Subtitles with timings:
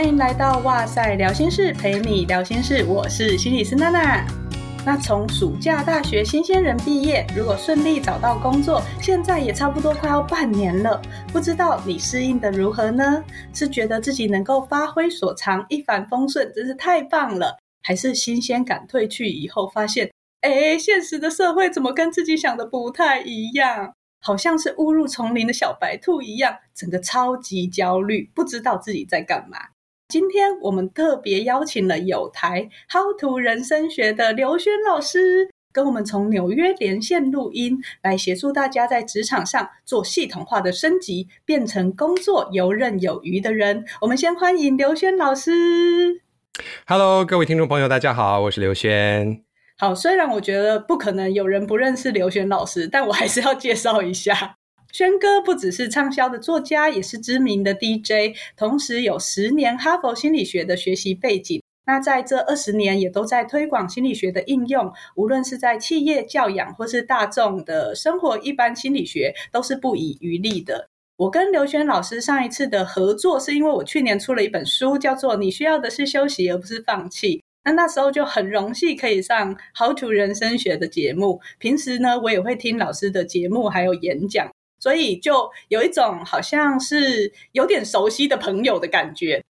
[0.00, 2.82] 欢迎来到哇塞聊心事，陪你聊心事。
[2.84, 4.26] 我是心理师娜娜。
[4.82, 13.22] 那从暑假大学新鲜人毕业，如果顺利找到工作，现在也差不多快要半年了，不知道你适应得如何呢？
[13.52, 17.58] 是觉得自己能够发挥所长，一帆风顺，真是太棒了？
[17.82, 23.92] 还是新鲜感褪去以后，发现，哎，现实的社会怎么跟自己想的不太一样？
[24.22, 29.58] 好像是误入丛林的小白兔一样，整个超级焦虑，不知道自己在干嘛。
[30.10, 43.84] 今天我们特别邀请了有台 How to 人生学的刘轩老师，跟我们从纽约连线录音，来协助大家在职场上做系统化的升级，变成工作游刃有余的人。
[44.00, 46.22] 我们先欢迎刘轩老师。
[46.88, 49.44] Hello，各位听众朋友，大家好，我是刘轩。
[49.78, 54.56] 好，虽然我觉得不可能有人不认识刘轩老师，但我还是要介绍一下。
[54.92, 61.62] 轩哥不只是畅销的作家，也是知名的 DJ，同时有十年哈佛心理学的学习背景。
[61.86, 70.88] 那在这二十年，也都在推广心理学的应用，无论是在企业教养，或是大众的生活，一般心理学都是不遗余力的。
[71.16, 77.38] 我跟刘轩老师上一次的合作，是因为我去年出了一本书，叫做《你需要的是休息，而不是放弃》。
[77.64, 81.40] 那那时候就很荣幸可以上 How to 人生学的节目。
[81.58, 84.50] 平时呢，我也会听老师的节目，还有演讲。
[84.80, 89.44] 所以就有一种好像是有点熟悉的朋友的感觉，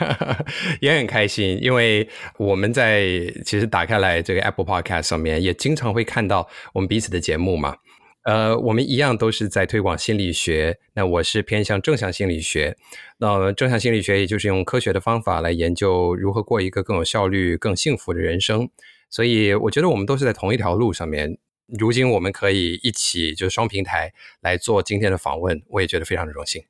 [0.80, 3.04] 也很开心，因为我们在
[3.44, 7.76] 其实打开来这个 Apple Podcast 上面，也经常会看到我们彼此的节目嘛。
[8.22, 12.74] 呃，我们一样都是在推广心理学，那我是偏向正向心理学，
[13.18, 18.70] 那正向心理学也就是用科学的方法来研究如何过一个更有效率、更幸福的人生。
[19.10, 21.36] 所以我觉得我们都是在同一条路上面。
[21.66, 26.64] 如今我们可以一起就双平台来做今天的访问，我也觉得非常的荣幸。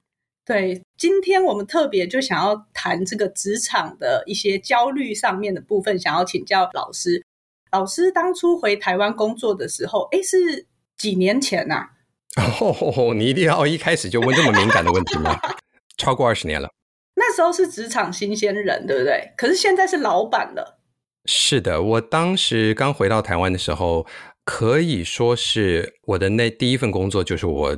[0.46, 7.24] 对，今天我们特别就想要谈这个职场的一些焦虑上面的部分，想要请教老师。
[7.72, 10.66] 老师当初回台湾工作的时候，诶，是
[10.96, 11.88] 几年前呐？
[12.60, 15.36] 哦，你一定要一开始就问这么敏感的问题吗？
[15.96, 16.70] 超过二十年了。
[17.16, 19.32] 那时候是职场新鲜人，对不对？
[19.36, 20.78] 可是现在是老板了。
[21.24, 24.06] 是的，我当时刚回到台湾的时候。
[24.44, 27.76] 可以说是我的那第一份工作，就是我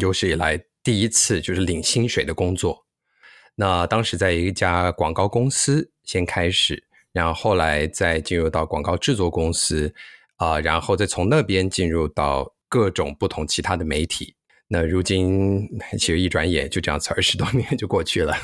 [0.00, 2.86] 有史以来第一次就是领薪水的工作。
[3.54, 9.94] 那当时在一家广告公司先开始，然后后来再进入到广告制作公司
[10.36, 14.34] 啊、然后再从那边进入到各种不同其他的媒体。
[14.68, 18.36] 那如今其实一转眼就这样子二十多年就过去了。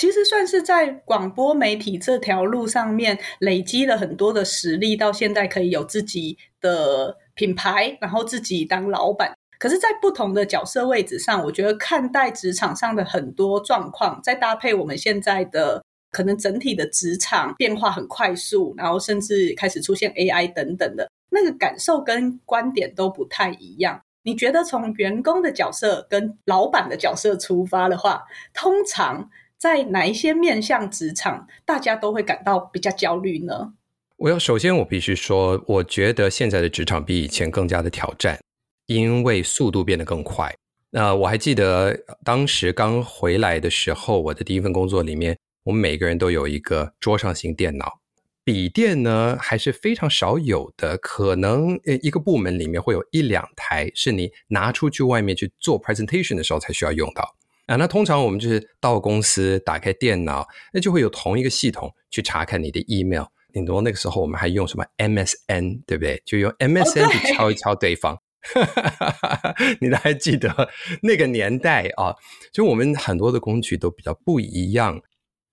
[0.00, 9.30] 其实算是在广播媒体这条路上面累积了很多的实力，到现在可以有自己的品牌，然后自己当老板。
[9.58, 24.00] 可是，在不同的角色位置上，我觉得看待职场上的很多状况，再搭配我们现在的可能整体的职场变化很快速，然后甚至开始出现 AI 等等的，那个感受跟观点都不太一样。
[24.22, 28.22] 你觉得从员工的角色跟老板的角色出发的话，
[28.54, 29.28] 通常
[29.60, 33.74] 在哪一些面向职场，大家都会感到比较焦虑呢？
[34.16, 38.40] 我要首先，我必须说，我觉得现在的职场比以前更加的挑战，
[38.86, 40.50] 因为速度变得更快。
[40.88, 41.94] 那、我还记得
[42.24, 48.00] 当时刚回来的时候，我的第一份工作里面，我们每个人都有一个桌上型电脑，
[48.42, 57.36] 笔电呢还是非常少有的，可能呃一个部门里面会有一两台，是你拿出去外面去做 presentation 的时候才需要用到。
[57.70, 63.26] 啊，那通常我们就是到公司打开电脑，那就会有同一个系统去查看你的 email。
[63.52, 66.20] 顶多那个时候我们还用什么 MSN，对不对？
[66.26, 68.18] 就用 MSN 去 敲一敲对方。
[68.52, 69.76] Okay.
[69.80, 70.68] 你都还记得
[71.02, 72.16] 那个年代啊？
[72.52, 75.00] 就我们很多的工具都比较不一样，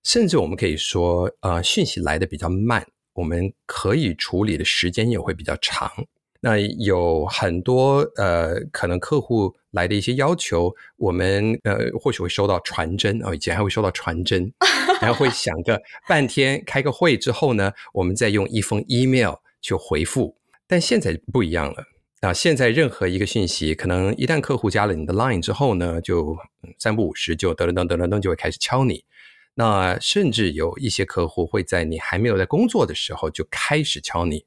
[0.02, 5.88] 甚至我们可以说，呃，讯息来的比较慢，我们可以处理的时间也会比较长。
[6.40, 14.52] 那有很多呃，可能客户来的一些要求，我们呃或许会收到传真哦，以前还会收到传真，
[15.02, 20.36] 然后会想个半天，开个会之后呢，我们再用一封 email 去回复。
[20.66, 21.82] 但现在不一样了
[22.20, 22.32] 啊！
[22.32, 26.36] 现在任何一个讯息，可能一旦客户加了你的 line 之后呢，就
[26.78, 29.02] 三不五时就噔噔噔噔噔就会开始敲你。
[29.54, 34.44] 那甚至有一些客户会在你还没有在工作的时候就开始敲你。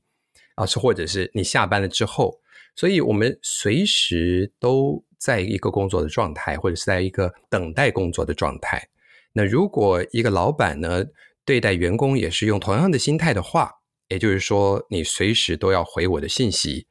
[0.56, 2.40] 啊，是或者是你下班了之后，
[2.76, 8.90] 所以我们随时都在一个工作的状态，或者是在一个等待工作的状态。
[9.34, 11.06] 那如果一个老板呢，
[11.46, 13.72] 对待员工也是用同样的心态的话，
[14.10, 16.88] 也就是说，你随时都要回我的信息，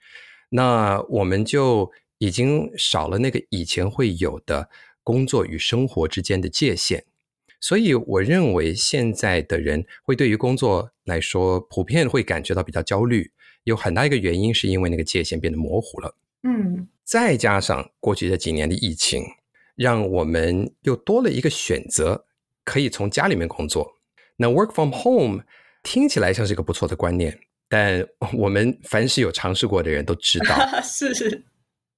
[0.48, 4.70] 那我们就已经少了那个以前会有的
[5.02, 7.04] 工作与生活之间的界限。
[7.60, 13.32] 所以我认为现在的人会对于工作来说，普遍会感觉到比较焦虑。
[13.64, 16.14] 有很大一个原因是因为那个界限变得模糊了。
[16.42, 19.22] 嗯，再加上过去这几年的疫情，
[19.76, 22.24] 让我们又多了一个选择，
[22.64, 23.90] 可以从家里面工作。
[24.36, 25.42] 那 work from home
[25.82, 31.44] 听起来像是一个不错的观念，但我们凡是有尝试过的人都知道， 是，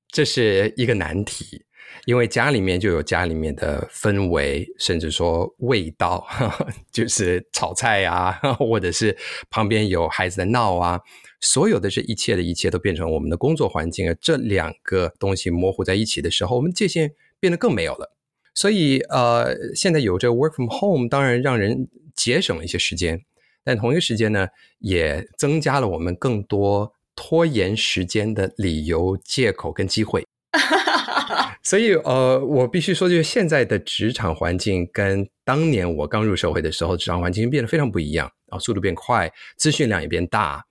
[0.09, 1.65] 这是一个难题。
[2.07, 9.17] 因为家里面就有家里面的氛围，甚至说味道，呵 呵就是炒菜啊，或者是
[9.51, 10.99] 旁边有孩子在闹啊，
[11.43, 14.17] 所有的这一切的一切都变成我们的工作环境啊。
[14.19, 18.17] 这两个东西模糊在一起的时候，我们界限变得更没有了。
[18.55, 23.23] 所以，呃，现在有这个 work from home，当然让人节省了一些时间，
[23.65, 24.47] 但同一个时间呢，
[24.79, 30.25] 也增加了我们更多拖延时间的理由、借口跟机会。
[31.65, 40.63] 所以，呃，我必须说，就是现在的职场环境跟当年我刚入社会的时候，职场环境变得非常不一样啊，速度变快，资讯量也变大，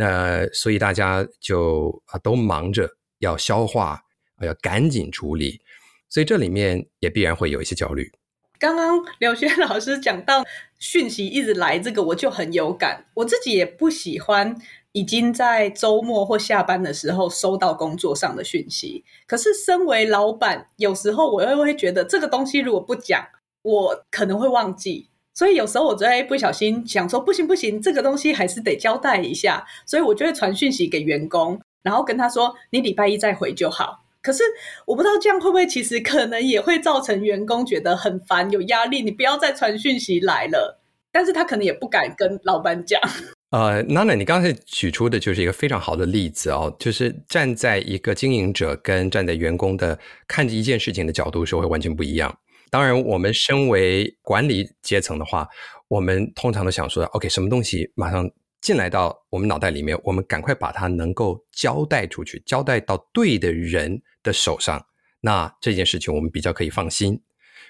[0.00, 2.88] 那所以大家就啊都忙着
[3.18, 4.02] 要消化，
[4.40, 5.60] 要赶紧处理，
[6.08, 8.10] 所以这里面也必然会有一些焦虑。
[8.58, 10.42] 刚刚刘轩老师讲到
[10.78, 14.56] 讯息一直来，这个我就很有感，我自己也不喜欢。
[14.92, 23.24] 已经在周末或下班的时候收到工作上的讯息，可是身为老板，有时候我又会觉得这个东西如果不讲，
[23.62, 25.08] 我可能会忘记，
[25.40, 34.04] 所以有时候我就会不小心想说不行不行，这个东西还是得交代一下，所以我就会传讯息给员工，然后跟他说你礼拜一再回就好。
[34.20, 34.42] 可是
[34.84, 40.78] 我不知道这样会不会其实可能也会造成员工觉得很烦有压力，你不要再传讯息来了，
[41.10, 43.00] 但是他可能也不敢跟老板讲。
[43.48, 49.98] 呃，娜娜，你刚才举出的就是一个非常好的例子哦，就是站在一个经营者跟站在员工的
[50.28, 52.36] 看着一件事情的角度是会完全不一样。
[52.70, 55.48] 当然，我们身为管理阶层的话，
[55.88, 58.30] 我们通常都想说，OK，什么东西马上
[58.60, 64.86] 进来到我们脑袋里面，我们赶快把它能够交代出去，交代到对的人的手上，
[65.20, 67.20] 那这件事情我们比较可以放心。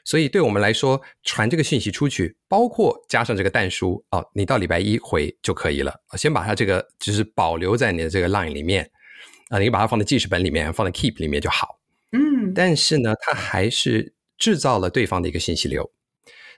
[0.03, 5.95] 所以，对我们来说，传这个信息出去，包括加上这个弹书哦，你到礼拜一回就可以了。
[6.17, 8.91] 先把它这个就是保留在你的这个 line 里面
[9.51, 11.79] 啊，你把它放在记事本里面，放在 keep 里面就好。
[12.13, 15.93] 嗯，但是呢，它还是制造了对方的一个信息流。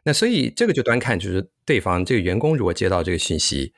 [0.05, 3.75] 那所以这个就端看，就是对方这个员工如果接到这个信息，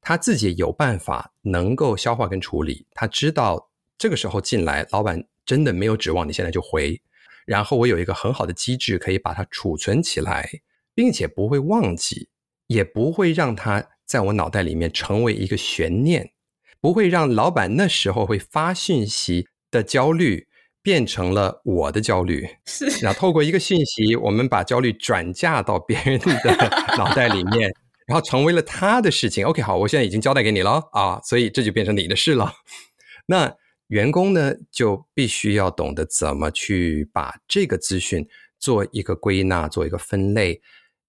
[0.00, 7.00] 他自己有办法能够消化跟处理，他知道这个时候进来，老板真的没有指望你现在就回。
[7.46, 10.48] 然后我有一个很好的机制，可以把它储存起来，
[10.94, 12.28] 并且不会忘记，
[12.66, 16.32] 也不会让它在我脑袋里面成为一个悬念，
[16.80, 20.47] 不会让老板那时候会发信息的焦虑
[20.88, 22.48] 变成了我的焦虑。
[22.64, 27.70] 是，那透过一个讯息，我们把焦虑转嫁到别人的 脑袋里面，
[28.06, 29.44] 然后成为了他的事情。
[29.44, 32.54] OK，好，我现在已经交代给你了啊，所以这就变成你的事了。
[33.28, 33.54] 那。
[33.88, 40.60] 员工呢，就必须要懂得怎么去把这个资讯做一个归纳，做一个分类，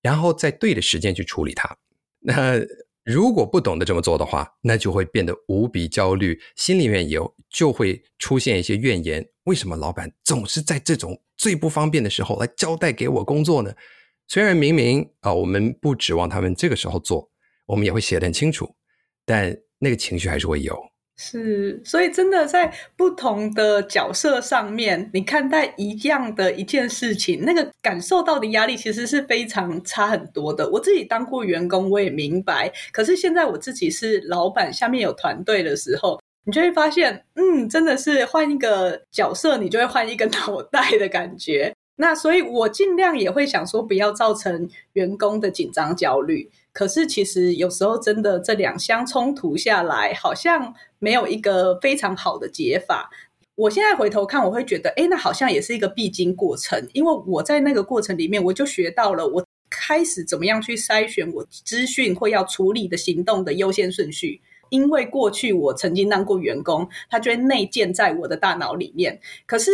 [0.02, 1.76] 然后在对的时间去处理它。
[2.22, 2.54] 那
[3.12, 13.74] 如果不懂得这么做的话，那就会变得无比焦虑，心里面有就会出现一些怨言：为什么老板总是在这种最不方便的时候来交代给我工作呢？
[14.28, 17.28] 虽然明明啊，我们不指望他们这个时候做，
[17.66, 18.76] 我们也会写得很清楚，
[19.26, 20.80] 但那个情绪还是会有。
[21.22, 30.70] 是，所以真的在不同的角色上面，你看待一样的一件事情，那个感受到的压力其实是非常差很多的。
[30.70, 32.72] 我自己当过员工，我也明白。
[32.94, 41.76] 可是现在我自己是老板，下面有团队的时候，你就会发现，嗯，真的是换一个角色，你就会换一个 脑袋的感觉。
[41.98, 46.50] 那所以我尽量也会想说，不要造成员工的紧张焦虑。
[46.72, 53.10] 可是其实有时候真的这两相冲突下来，好像没有一个非常好的解法。
[53.56, 56.88] 我现在回头看，我会觉得，诶，那好像也是一个必经过程。
[56.94, 64.40] 因为我在那个过程里面，我就学到了，我开始怎么样去筛选我资讯或要处理的行动的优先顺序。
[64.70, 69.20] 因为过去我曾经当过员工，他就会内建在我的大脑里面。
[69.46, 69.72] 可是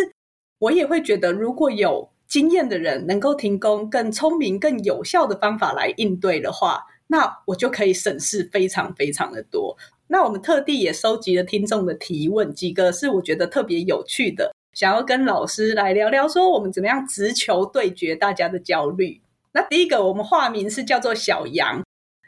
[0.58, 9.78] 我也会觉得，如果有经验的人能够提供更聪明、更有效的方法来应对的话，那我就可以省事非常非常的多。
[10.08, 19.22] 那我们特地也收集了听众的提问，几个是我觉得特别有趣的，想要跟老师来聊聊，说我们怎么样直球对决大家的焦虑。
[19.54, 21.84] 那第一个，我们化名是叫做小杨，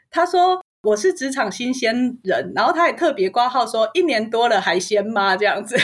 [0.10, 5.36] 他说我是职场新鲜人，然后他也特别挂号说一年多了还鲜吗？
[5.36, 5.75] 这样子，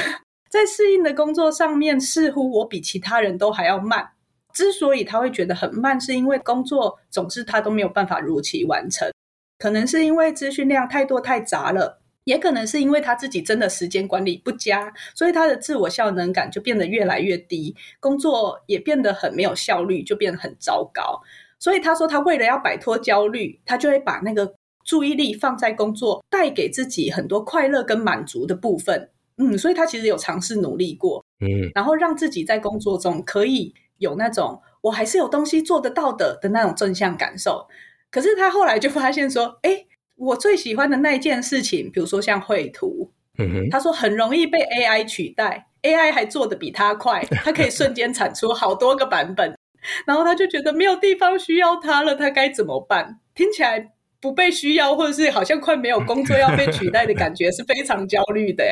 [0.53, 4.07] 在适应的工作上面，似乎我比其他人都还要慢。
[4.53, 9.12] 之所以他会觉得很慢，是因为工作总是他都没有办法如期完成，
[9.57, 21.19] 可能是因为资讯量太多太杂了，也可能是因为他自己真的时间管理不佳，所以他的自我效能感就变得越来越低，工作也变得很没有效率，就变得很糟糕。
[21.57, 24.53] 所以他说，他为了要摆脱焦虑，他就会把那个
[24.86, 29.10] 注意力放在工作带给自己很多快乐跟满足的部分。
[29.51, 33.73] 嗯，所以他其实有尝试努力过，嗯，然后让自己在工作中可以。
[34.00, 37.65] 有那种我还是有东西做得到的的那种正向感受，
[38.12, 39.85] 可是他后来就发现说，哎，
[40.15, 49.57] 我最喜欢的那件事情，比如说像绘图，嗯哼，他说很容易被 AI 取代，AI 还做得比他快， 他可以瞬间产出好多个版本，
[50.05, 53.19] 然后他就觉得没有地方需要他了，他该怎么办？
[53.33, 53.93] 听起来。
[54.24, 58.63] 不被需要，或者是好像快没有工作要被取代的感觉，是非常焦虑的。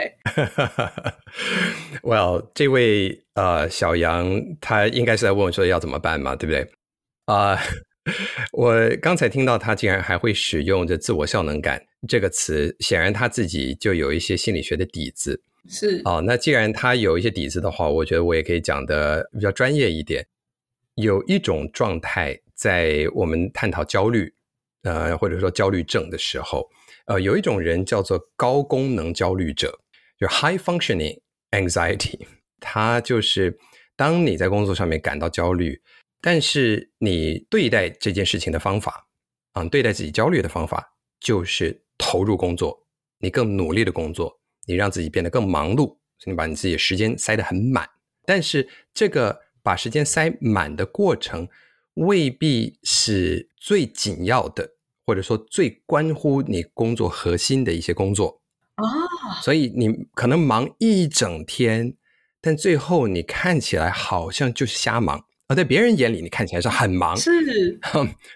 [2.01, 6.65] Well，这位呃小杨，他应该是在问我说要怎么办嘛，对不对？
[7.25, 7.60] 啊、uh，
[8.53, 15.43] 我刚才听到他竟然还会使用这“自我效能感”这个词，显然他自己就有一些心理学的底子。
[15.67, 20.25] 是哦，那既然他有一些底子的话，我觉得我也可以讲的比较专业一点。
[20.96, 24.34] 有一种状态，在我们探讨焦虑。
[24.83, 26.67] 呃，或者说焦虑症的时候，
[27.05, 29.77] 呃，有一种人叫做高功能焦虑者，
[30.19, 31.19] 就 high functioning
[31.51, 32.19] anxiety。
[32.59, 33.57] 他就是
[33.95, 35.81] 当你在工作上面感到焦虑，
[36.21, 39.07] 但是你对待这件事情的方法，
[39.53, 42.85] 啊、对待自己焦虑的方法，就是投入工作，
[43.19, 47.89] 你更努力的工作，你让自己变得更忙碌，你把你自己的时间塞得很满。
[48.25, 51.47] 但是这个把时间塞满的过程，
[51.95, 54.69] 未必是最紧要的，
[55.05, 58.41] 或者说最关乎你工作核心的一些工作
[58.75, 59.43] 啊，oh.
[59.43, 61.93] 所以你可能忙一整天，
[62.39, 67.79] 但最后你看起来好像就是瞎忙，而在别人眼里你看起来是很忙， 是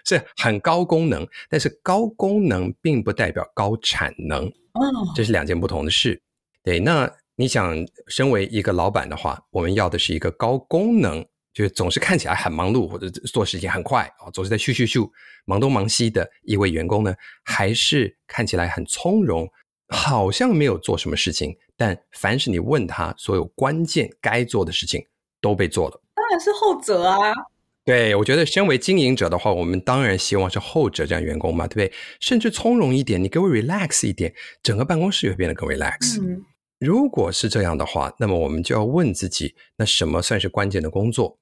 [0.04, 4.44] 是很高功能，但是高功能并不代表高产能
[4.74, 5.16] 哦，oh.
[5.16, 6.20] 这是两件不同的事。
[6.62, 7.74] 对，那你想
[8.06, 11.26] 身为一个老板的话，我们要的是一个高功能。
[11.56, 15.10] 就是总是看起来很忙碌，或者做事情很快啊，总是在咻咻咻
[15.46, 17.14] 忙东忙西的一位员工呢，
[17.46, 19.48] 还是看起来很从容，
[19.88, 25.02] 好像没有做什么事情，但凡是你问他，所有关键该做的事情
[25.40, 25.98] 都被做了。
[26.14, 27.32] 当然是后者啊。
[27.86, 31.90] 对，我觉得身为经营者的话，我们当然希望是后者这样员工嘛，对不对？
[32.20, 36.20] 甚至从容一点，你给我 relax 一点，整个办公室也会变得更 relax。
[36.22, 36.44] 嗯。
[36.78, 41.38] 如果是这样的话，那么我们就要问自己，那什么算是关键的工作？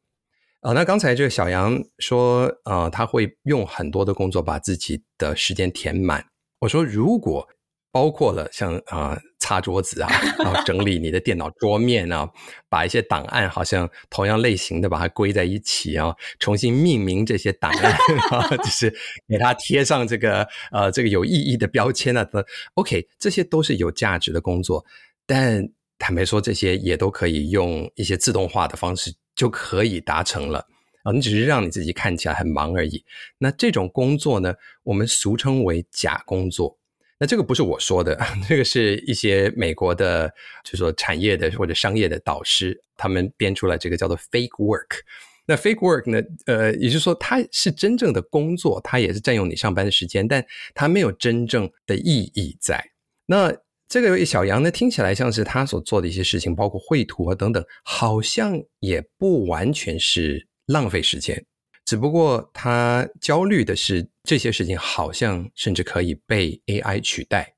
[0.64, 6.24] 啊、那刚才这个小杨说，啊、呃，他会用很多的工作把自己的时间填满。
[6.60, 7.46] 我说，如果
[7.92, 12.26] 包括了像啊、擦桌子啊，然后整理你的电脑桌面啊，
[12.70, 17.92] 把一些档案好像同样类型的把它归在一起啊，重新命名这些档案
[18.30, 18.90] 啊，就是
[19.28, 22.42] 给它贴上这个呃这个有意义的标签啊，等
[22.72, 24.82] OK，这些都是有价值的工作。
[25.26, 29.14] 但坦白说，这些也都可以用一些自动化的方式。
[29.36, 30.64] 就可以达成了
[31.02, 31.10] 啊！
[31.10, 33.04] 你只是让你自己看起来很忙而已。
[33.36, 36.78] 那这种工作呢，我们俗称为假工作。
[37.18, 38.16] 那这个不是我说的，
[38.48, 40.28] 这个是一些美国的，
[40.62, 45.00] 就是说产业的或者商业的导师，他们编出来这个叫做 fake work。
[45.46, 52.92] 那 fake work 呢，呃，也就是说它是真正的工作，它也是占用你上班的时间，但它没有真正的意义在。
[53.26, 53.52] 那
[53.86, 61.44] 这个小杨呢，听起来像是他所做的一些事情，包括绘图啊等等，好像也不完全是浪费时间。
[61.84, 67.54] 只不过他焦虑的是，这些事情好像甚至可以被 AI 取代。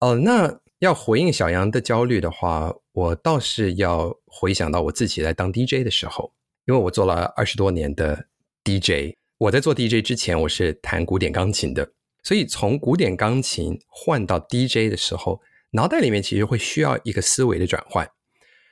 [0.00, 6.30] 哦，那要回应小杨的焦虑的话，我倒是要回想到我自己在当 DJ 的时候，
[6.66, 8.26] 因为我做了二十多年的
[8.64, 9.14] DJ。
[9.38, 11.88] 我在做 DJ 之前，我是弹古典钢琴的，
[12.24, 15.40] 所以从古典钢琴换到 DJ 的时候。
[15.72, 18.08] 脑袋里面其实会需要一个思维的转换，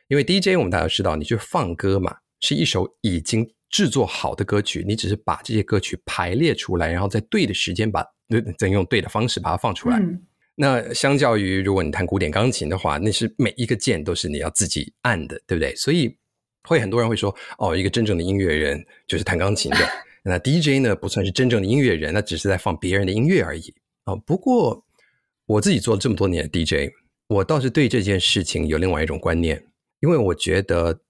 [0.09, 8.03] 因为 DJ 我们大家知道，你去放歌嘛，是一首已经制作好的歌曲，你只是把这些歌曲排列出来，然后在对的时间把
[8.57, 9.99] 再用对的方式把它放出来。
[9.99, 10.23] 嗯。
[10.55, 15.77] 那相较于如果你弹古典钢琴的话，那是每一个键都是你要自己按的，对不对？
[15.77, 16.17] 所以
[16.63, 19.79] 会很多人会说，哦，一个真正的音乐人就是弹钢琴的，
[20.25, 23.75] 那 DJ 呢不算是真正的音乐人，那只是在放别人的音乐而已。
[24.07, 24.86] 哦，不过。
[25.47, 26.93] 我自己做了这么多年的 DJ，
[27.29, 29.65] 我倒是对这件事情有另外一种观念，
[30.01, 31.01] 因为我觉得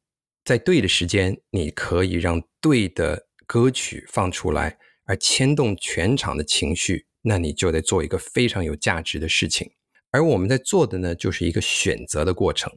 [0.45, 4.76] 在对的时间，你可以让对的歌曲放出来，
[5.07, 9.71] 而牵动全场的情绪，那你就得做一个非常有价值的事情。
[10.11, 12.71] 而我们在做的呢，就是一个选择的过程。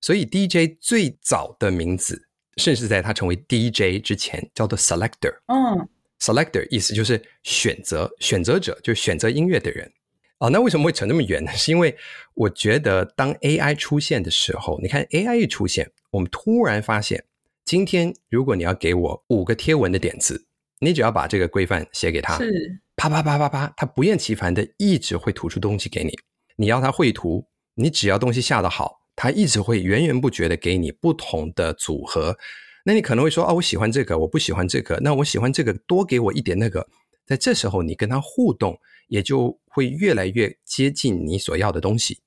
[0.00, 5.34] 所以 DJ 最早的名字甚至在他成为 DJ 之前，叫做 selector。
[5.46, 5.88] 嗯
[6.20, 9.92] ，selector 意思就是选择选择者，就是选择音乐的人。
[10.38, 11.50] 哦，那为什么会扯那么远呢？
[11.56, 11.96] 是因为
[12.34, 17.24] 我觉得当 AI 出现的时候，你看 AI 一出现，我们突然发现，
[17.64, 20.46] 今天如果你要给我五个贴文的点子，
[20.80, 26.12] 你只要把这个规范写给他，是啪啪啪啪啪，他不厌其烦的一直会吐出东西给你。
[26.56, 29.00] 你要他绘图，你只要东西下得好。
[29.18, 32.36] 他一直会源源不绝的给你不同的组合，
[32.84, 36.86] 那你可能会说啊，我喜欢这个，我不喜欢这个，那我喜欢这个，多给我一点那个。
[37.24, 42.20] 在这时候，你跟他互动也就会越来越接近你所要的东西。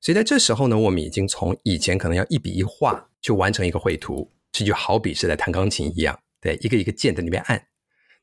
[0.00, 7.66] 所以在这时候呢，我们已经从以前可能要一笔一画就完成一个绘图，这就好比是在弹钢琴一样，对，一个一个键在那边按。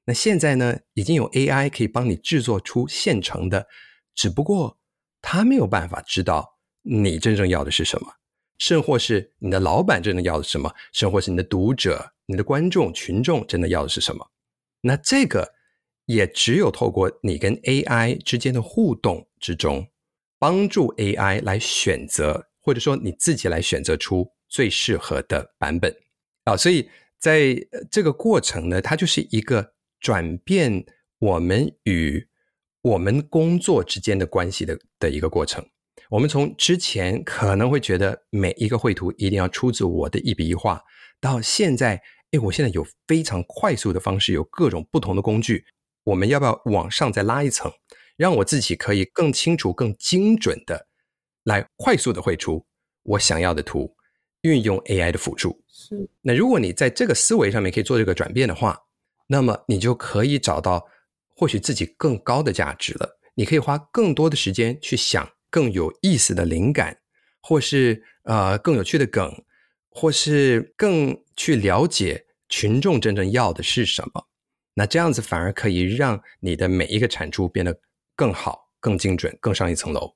[0.05, 3.67] 那现在呢，已经有 AI 可以帮你制作出现成的，
[4.13, 4.79] 只不过
[5.21, 6.53] 他没有办法知道。
[6.87, 8.07] 你真正要的是什么？
[8.59, 10.71] 甚或是你的老板真正要的是什么？
[10.93, 14.29] 甚或是你的读者、你的观众群众真的要的是什么？
[14.81, 15.54] 那这个
[16.05, 19.87] 也只有透过你跟 AI 之间的互动之中，
[20.39, 25.95] 帮助 AI 来选择，或者说你自己来选择出最适合的版本
[26.43, 26.55] 啊。
[26.55, 27.55] 所以在
[27.89, 30.85] 这个过程呢，它就是一个转变
[31.19, 32.27] 我们与
[32.81, 35.65] 我们工作之间的关系的的一个过程。
[36.11, 40.79] 我们从之前可能会觉得每一个绘图一定要出自我的一笔一画，
[41.19, 45.65] 到现在，哎，我现在有非常快速的方式，有各种不同的工具，
[46.05, 47.69] 我们要不要往上再拉一层，
[48.15, 50.87] 让我自己可以更清楚、更精准的
[51.43, 52.65] 来快速的绘出
[53.03, 53.93] 我想要的图，
[54.41, 55.61] 运用 AI 的辅助。
[55.67, 56.09] 是。
[56.21, 58.79] 那如果你在这个思维上面可以做这个转变的话，
[59.27, 60.87] 那么你就可以找到
[61.35, 63.19] 或许自己更高的价值了。
[63.35, 65.29] 你可以花更多的时间去想。
[65.51, 66.97] 更有意思的灵感，
[67.41, 69.33] 或是呃更有趣的梗，
[69.87, 74.27] 或是更去了解群众真正要的是什么，
[74.75, 77.75] 那这样子反而可以让你的每一个产出变得
[78.15, 80.13] 更好、更精准、更上一层楼。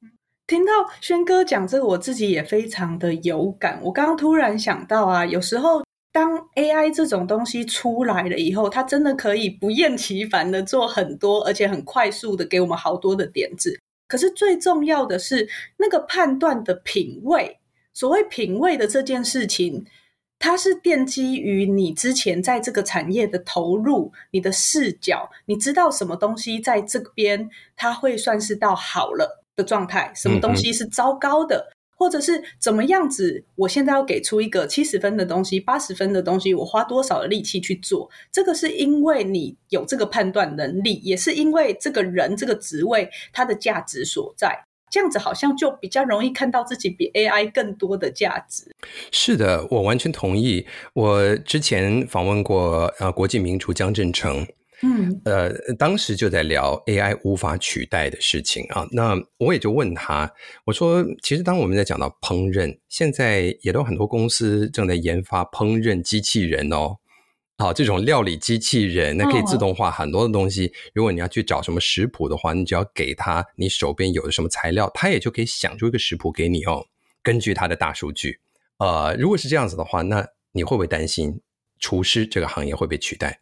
[0.48, 3.80] 听到轩哥讲这个，我自己也非常的有感。
[3.84, 13.80] 我刚刚突然想到啊，有时候当 AI 这种东西出来了以后，它真的可以不厌其烦的做很多，而且很快速的给我们好多的点子。
[14.08, 17.60] 可是最重要的是那个判断的品味。
[17.94, 19.86] 所谓品味的这件事情，
[20.40, 31.70] 它是奠基于你之前在这个产业的投入、你的视角，你知道什么东西在这边它会算是到好了的状态，什么东西是糟糕的。
[31.70, 33.44] 嗯或者是怎么样子？
[33.56, 38.10] 我现在要给出一个七十分的东西，八十分的东西，我花多少的力气去做？
[38.32, 44.64] 这个是因为你有这个判断能力，也是因为这个人这个职位它的价值所在。
[44.90, 48.76] 这样子好像就比较容易看到自己比 AI 更多的价值。
[49.12, 50.66] 是的，我完全同意。
[50.94, 54.48] 我之前访问过呃国际名厨江振成。
[54.82, 58.88] 嗯，呃，当时就在聊 AI 无法取代的事情啊。
[58.94, 60.32] 那我也就问他，
[60.64, 66.96] 我说，其实当我们在讲到烹饪，现在也都很多公司正在研发烹饪机器人哦。
[67.60, 70.72] 好，这种料理机器人，那可以自动化很多的东西。
[70.94, 76.88] 如果你要去找什么食谱的话，你只要给他你手边有的什么材料，他也就可以想出一个食谱给你哦。
[77.22, 78.40] 根据他的大数据，
[78.78, 81.38] 呃，如果是这样子的话，那你会不会担心
[81.80, 83.42] 厨师这个行业会被取代？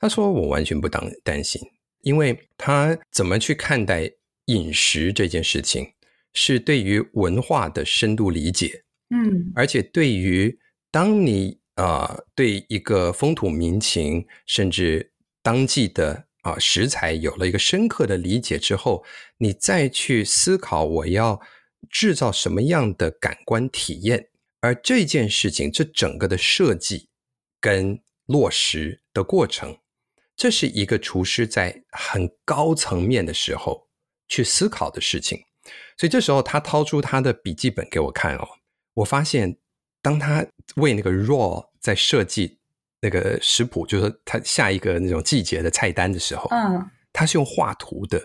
[0.00, 1.62] 他说：“我完全不担担心，
[2.00, 4.10] 因为他怎么去看待
[4.46, 5.86] 饮食这件事情，
[6.32, 10.58] 是对于文化的深度理解，嗯，而且对于
[10.90, 19.04] 当你啊、对一个风土民情，甚至当季的啊、食材有了一个深刻的理解之后，
[19.38, 21.40] 你再去思考我要
[21.90, 24.28] 制造什么样的感官体验，
[24.60, 27.08] 而这件事情这整个的设计
[27.60, 29.78] 跟落实的过程。”
[30.36, 33.86] 这是一个厨师在很高层面的时候
[34.26, 35.38] 去思考的事情，
[35.96, 38.48] 所以这时候他掏出他的笔记本给我看哦，
[38.94, 39.56] 我发现
[40.04, 40.44] 当他
[40.76, 42.58] 为那个 raw 在设计
[43.00, 48.18] 那个食谱，就是说他下一个那种季节的菜单的时候，嗯，他是用画图的。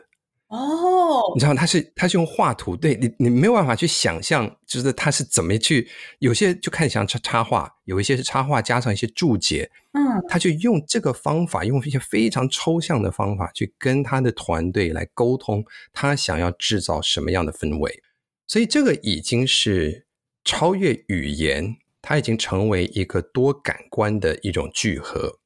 [0.49, 5.87] 哦，你知道他是他是用画图，对你你没有办法去想象，就是他是怎么去，
[6.17, 15.63] 有些就看像插插画，有一些是插画加上一些注解，嗯，他就用这个方法，用一些非常抽象的方法去跟他的团队来沟通，
[15.93, 18.01] 他想要制造什么样的氛围，
[18.47, 20.07] 所以这个已经是
[20.43, 25.39] 超越语言，它已经成为一个多感官的一种聚合。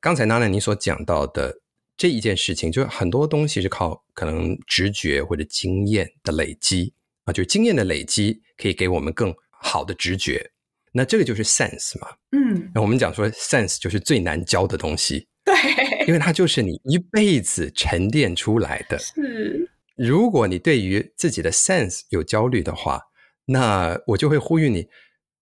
[0.00, 1.60] 刚才娜娜你所讲到的。
[1.94, 6.92] 这一件事情，就是很多东西是靠可能直觉或者经验的累积
[7.24, 10.50] 啊，就是经验的累积可以给我们更好的直觉。
[10.90, 12.08] 那这个就是 sense 嘛。
[12.32, 15.28] 嗯，那我们讲说 sense 就是最难教的东西。
[15.44, 15.54] 对，
[16.08, 18.98] 因为它就是你一辈子沉淀出来的。
[18.98, 23.00] 是，如果你对于自己的 sense 有焦虑的话，
[23.46, 24.88] 那我就会呼吁你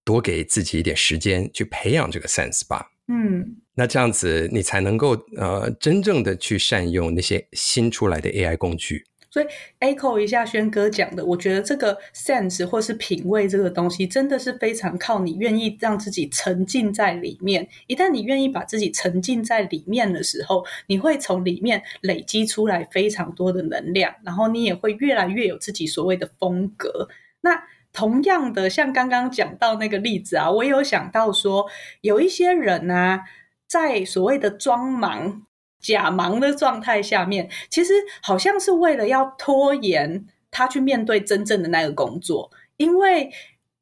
[0.05, 2.91] 多给自己一点时间去培养这个 sense 吧。
[3.09, 9.05] 嗯，那这样子你才能够呃真正的去善用那些新出来的 AI 工具。
[9.33, 9.47] 所以
[9.79, 17.69] echo 一下轩哥讲的，我觉得这个 sense 或是品味这个东西，真的是非常靠你愿意让自己沉浸在里面。
[17.87, 27.09] 一旦你愿意把自己沉浸在里面的时候，你会从里面累积出来非常多的能量，然后你也会越来越有自己所谓的风格。
[27.41, 31.67] 那同样的，像刚刚讲到那个例子啊，我有想到说，
[32.01, 33.25] 有一些人啊，
[33.67, 35.43] 在所谓的装忙。
[35.83, 42.51] 假忙的状态下面，其实好像是为了要拖延他去面对真正的那个工作。
[42.77, 43.31] 因为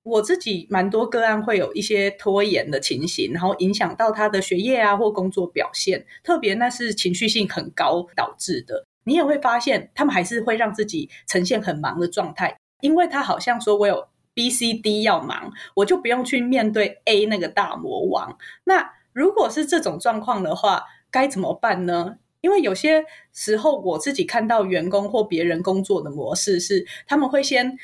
[0.05, 8.87] 我自己蛮多个案会有一些拖延的情形，然后影响到他的学业啊或工作表现，特别那是情绪性很高导致的。
[9.03, 18.39] 你也会发现，他们还是会让自己呈现很忙的状态，因为他好像说我有 B、C、D 要忙，我就不用去面对 A 那个大魔王。
[18.65, 22.17] 那如果是这种状况的话，该怎么办呢？
[22.41, 27.77] 因为有些时候我自己看到员工或别人工作的模式是，他们会先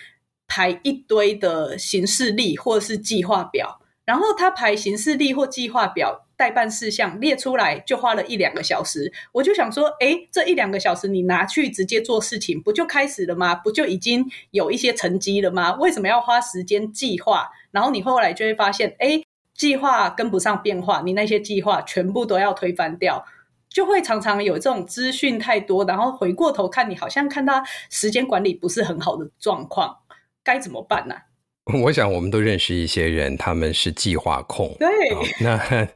[0.46, 9.12] 排一堆的行事历或者是计划表，然后他排行事历或计划表代办事项列出来，就花了一两个小时。
[9.32, 13.54] 我就想说，诶，这一两个小时你拿去直接做事情，不就开始了吗？
[13.54, 15.74] 不就已经有一些成绩了吗？
[15.76, 17.50] 为什么要花时间计划？
[17.70, 19.22] 然后你后来就会发现，诶。
[19.56, 23.24] 计划跟不上变化，你那些计划全部都要推翻掉，
[23.68, 29.98] 就会常常有这种资讯太多，然后回过头看你好像看他时间管理不是很好的状况，
[30.42, 31.14] 该怎么办呢？
[31.82, 34.76] 我想我们都认识一些人，他们是计划控。
[34.78, 34.88] 对，
[35.40, 35.88] 那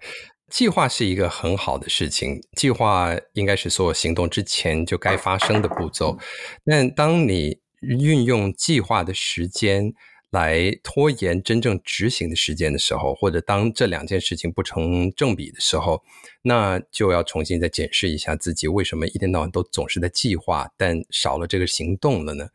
[0.50, 6.18] 计划是一个很好的事情，计划应该是所有行动之前就该发生的步骤。
[6.64, 9.92] 但当你运用计划的时间，
[10.30, 16.02] 来拖延真正执行的时间的时候，或者当这两件事情不成正比的时候，
[16.42, 22.48] 那就要重新再检视一下自己为什么一天到晚都总是在计划，但少了这个行动了呢？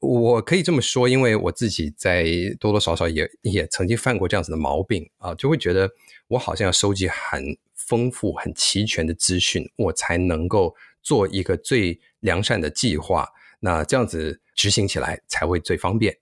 [0.00, 2.24] 我可以这么说，因为我自己在
[2.60, 5.90] 多多少少也也曾经犯过这样子的毛病啊，就会觉得
[6.28, 13.28] 我好像要收集很丰富、很齐全的资讯，我才能够做一个最良善的计划，
[13.60, 16.16] 那这样子执行起来才会最方便。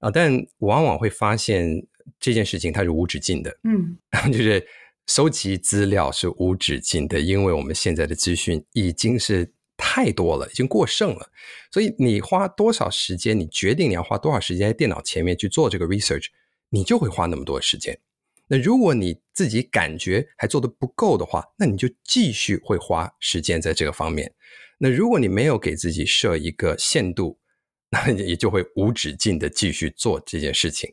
[0.00, 1.86] 啊，但往往会发现
[2.20, 3.96] 这件事情它是无止境的，嗯，
[4.30, 4.66] 就是
[5.06, 11.30] 收集资料是无止境的，因为我们现在的资讯已经是太多了，已经过剩了，
[11.70, 16.26] 所以你花多少时间，你决定你要花多少时间在电脑前面去做这个 research，
[16.70, 17.98] 你就会花那么多时间。
[18.46, 24.34] 那如果你自己感觉还做得不够的话，那你就继续会花时间在这个方面。
[24.78, 27.38] 那如果你没有给自己设一个限度，
[27.90, 30.90] 那也就会无止境的继续做这件事情，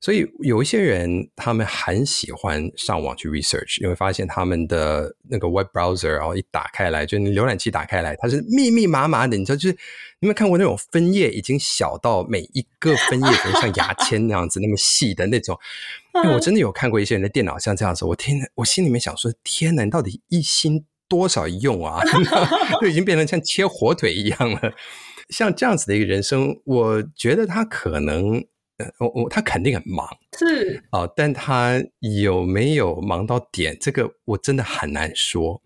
[0.00, 9.72] 所以有一些人他们很喜欢上网去 research，你会发现他们的那个 web browser，然后一打开来，就你浏览器打开来，它是密密麻麻的，你知道，就是
[10.20, 15.58] 你有没有看过那种分页已经小到每一个分页都像牙签那样子那么细的那种？
[16.22, 22.02] 因为我真的有看过一些人的电脑像这样子，我天，我心里面想说，天哪，你到底一心多少用啊？
[22.80, 24.72] 就已经变成像切火腿一样了。
[25.28, 28.46] 像这样子的一个人生，我觉得他可能，呃，
[28.98, 30.06] 我我他肯定很忙，
[30.38, 35.60] 是啊，但他有没有忙到点，这个我真的很难说。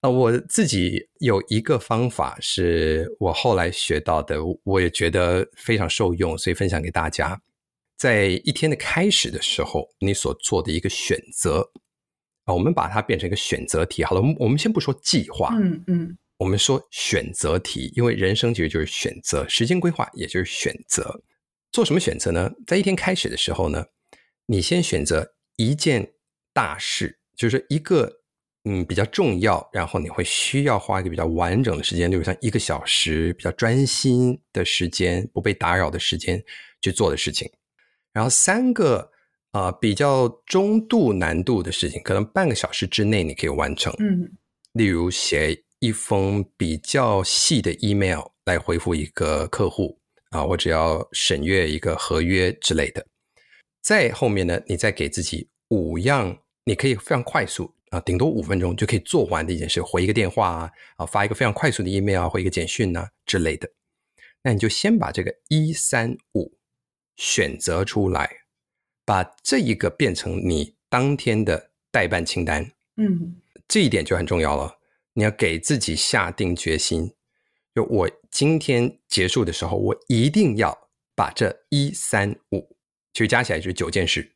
[0.00, 7.38] 啊，我自己有一个方法是我后来学到的，我也觉得非常受用，所以分享给大家。
[7.98, 11.70] 在一天的开始的时候，你所做的一个选择
[12.44, 14.02] 啊，我们把它变成一个选择题。
[14.02, 16.16] 好了，我们我们先不说计划，嗯嗯。
[16.38, 21.20] 我们说选择题，因为人生其实就是选择，时间规划也就是选择。
[21.72, 22.50] 做什么选择呢？
[22.66, 23.84] 在一天开始的时候呢，
[24.46, 26.12] 你先选择一件
[26.52, 28.20] 大事，就是一个
[28.64, 36.42] 嗯比较重要，然后你会需要花一个比较完整的时间，例如像一个小时比较专心的时间，不被打扰的时间
[36.80, 37.50] 去做的事情。
[38.12, 39.10] 然后三个
[39.52, 43.94] 啊、呃、比较中度难度的事情，可能半个小时之内你可以完成。
[43.98, 44.30] 嗯，
[44.72, 45.64] 例如写。
[45.82, 49.98] 一封比较细的 email 来回复一个客户
[50.30, 53.06] 啊，我只要审阅一个合约之类的。
[53.82, 63.70] 再后面呢，你再给自己五样，你可以非常快速啊，顶多五分钟就可以做完的一件事，回一个电话啊，啊，发一个非常快速的 email 啊，回一个简讯啊之类的。
[64.42, 66.56] 那你就先把这个一三五
[67.16, 68.30] 选择出来，
[69.04, 72.70] 把这一个变成你当天的待办清单。
[72.96, 74.78] 嗯，这一点就很重要了。
[75.12, 77.12] 你要给自己下定决心，
[77.74, 80.76] 就我今天结束的时候，我一定要
[81.14, 82.76] 把这一三五，
[83.12, 84.32] 其实加起来就是九件事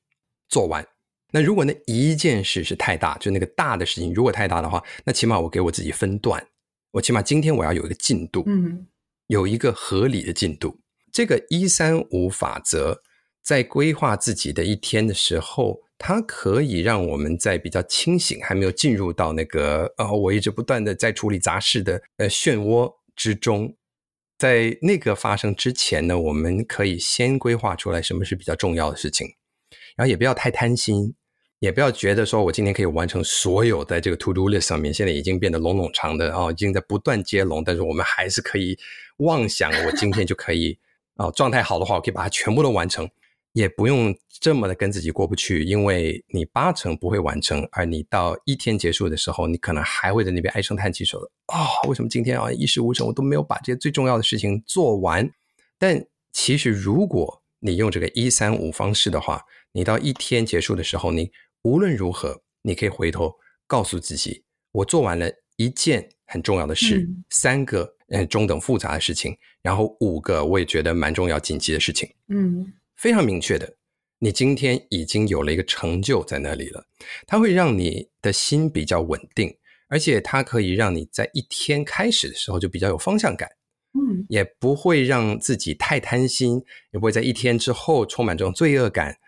[0.49, 0.87] 做完。
[1.33, 6.47] 那如果那一件事是太大，就那个大的事情，如果太大的话，那起码我给我自己分段，
[6.93, 8.87] 我起码今天我要有一个进度，嗯，
[9.27, 10.79] 有一个合理的进度。
[11.11, 13.03] 这个一三五法则
[13.43, 23.77] 在规划自己的一天的时候，它可以让我们在比较清醒，还没有进入到那个呃，我一直不断的在处理杂事的呃漩涡之中，
[24.39, 29.29] 在那个发生之前呢，我们可以先规划出来什么是比较重要的事情，
[29.97, 31.15] 然后也不要太贪心。
[31.61, 38.79] 也不要觉得说我今天可以完成所有在这个 to do list 上面，现在已经变得隆隆长的哦，已经在不断接龙，但是我们还是可以
[39.19, 40.79] 妄想我今天就可以
[41.15, 43.09] 哦，状态好的话，我可以把它全部都完成，
[43.55, 55.31] 也不用这么的跟自己过不去，因为你八成不会完成，而你到一天结束的时候，你可能还会在那边唉声叹气说啊、哦，为什么今天啊一事无成，我都没有把这些最重要的事情做完？
[55.79, 61.31] 但其实如果你用这个一三五方式的话，你到一天结束的时候，你
[61.63, 63.33] 无论如何，你可以回头
[63.67, 73.77] 告诉自己，我做完了一件很重要的事，嗯、三个嗯中等复杂的事情，然后五个我也觉得蛮重要紧急的事情，嗯，非常明确的，
[74.19, 76.85] 你今天已经有了一个成就在那里了，
[77.27, 79.55] 它会让你的心比较稳定，
[79.89, 83.51] 而且它可以让你在一天开始的时候就比较有方向感，
[83.93, 89.19] 嗯，也不会让自己太贪心，也不会在一天之后充满这种罪恶感，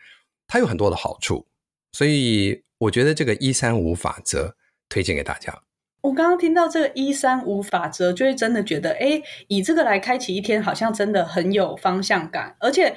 [0.46, 1.46] 它有很多的好处。
[1.92, 4.56] 所以我觉得这个一三五法则
[4.88, 5.60] 推荐给大家。
[6.02, 12.54] 我刚刚听到这个一三五法则，就会真的觉得，哎，以这个来开启一天，好像真的很有方向感。
[12.60, 12.94] 而且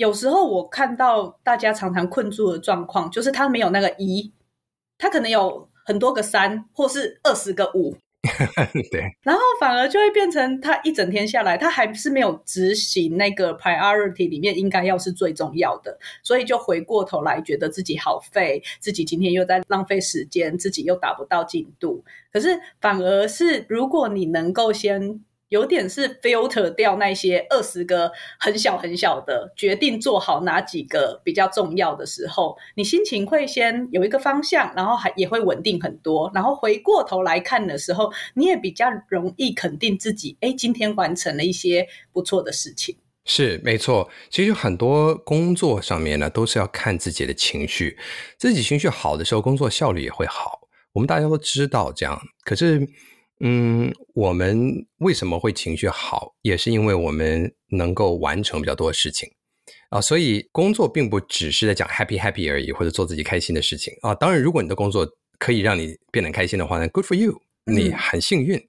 [0.00, 4.32] 有时候我看到大家常常困住的状况，就是他没有那个一，
[4.96, 7.94] 他可能有很多个三，或是二十个五。
[8.90, 22.02] 对，然后反而就会变成他一整天下来，他还是没有执行那个 priority 里面应该要是最重要的，所以就回过头来觉得自己好废，自己今天又在浪费时间，自己又达不到进度。
[22.32, 25.22] 可是反而是如果你能够先。
[25.50, 36.30] 有点是 filter 掉那些二十个很小很小的决定，做好哪几个比较重要的时候，你心情会先有一个方向，然后还也会稳定很多。
[36.32, 42.96] 然后回过头来看的时候，你也比较容易肯定自己，哎，今天完成了一些不错的事情。
[43.24, 44.08] 是，没错。
[44.30, 47.98] 其实很多工作上面呢，都是要看自己的情绪，
[48.38, 50.60] 自己情绪好的时候，工作效率也会好。
[50.92, 52.88] 我们大家都知道这样，可是。
[53.42, 59.30] 嗯，我们为什么会情绪好，也是因为我们能够完成比较多的事情
[59.88, 59.98] 啊。
[59.98, 64.14] 所以工作并不只是在讲 happy happy 而已，或者做自己开心的事情啊。
[64.14, 68.62] 当然，如果你的工作可以让你变得开心的话，呢 good for you，你很幸运。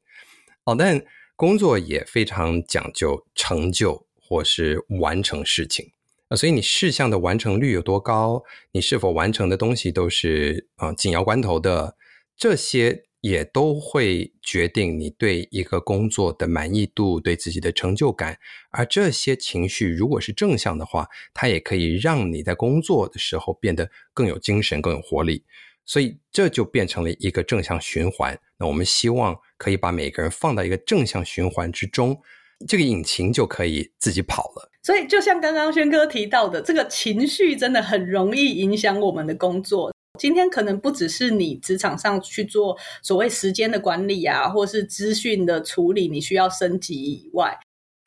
[0.63, 1.03] 哦，但
[1.35, 5.91] 工作也非常讲究成就或是完成事情
[6.29, 6.37] 啊。
[6.37, 11.97] 所以你事项的完成率有多高，你是否完成的东西都是啊紧要关头的
[12.37, 13.03] 这些。
[13.21, 18.37] 也都会决定你对一个工作的满意度，对自己的成就感。
[18.71, 25.43] 而这些情绪如果是正向的话，它也可以让你在工作的时候变得更有精神、更有活力。
[25.85, 28.37] 所以这就变成了一个正向循环。
[28.57, 32.19] 那我们希望可以把每个人放到一个正向循环之中，
[32.67, 34.69] 这个引擎就可以自己跑了。
[34.83, 39.91] 所以就像刚刚轩哥提到的，这个情绪真的很容易影响我们的工作。
[40.21, 47.57] 今天可能不只是你职场上去做所谓时间的管理啊，或是资讯的处理，你需要升级以外，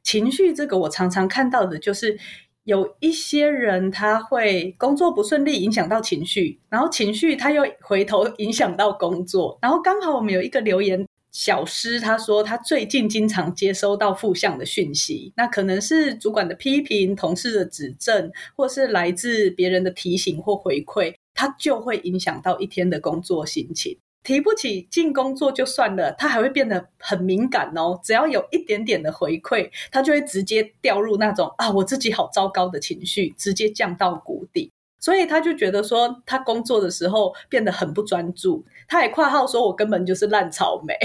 [0.04, 2.16] 情绪这个我常常看到的就是
[2.62, 21.12] 有一些人他会工作不顺利，影响到情绪，然后情绪他又回头影响到工作，然后刚好我们有一个留言小诗，他说他最近经常接收到负向的讯息，那可能是主管的批评、同事的指正，或是来自别人的提醒或回馈。
[21.34, 28.00] 他就会影响到一天的工作心情，提不起劲工作就算了，他还会变得很敏感哦。
[28.02, 34.70] 只要有一点点的回馈，他就会直接掉入那种啊，我自己好糟糕的情绪，直接降到谷底。
[35.00, 38.64] 所以他就觉得说，他工作的时候变得很不专注。
[38.88, 40.96] 他也括号说，我根本就是烂草莓。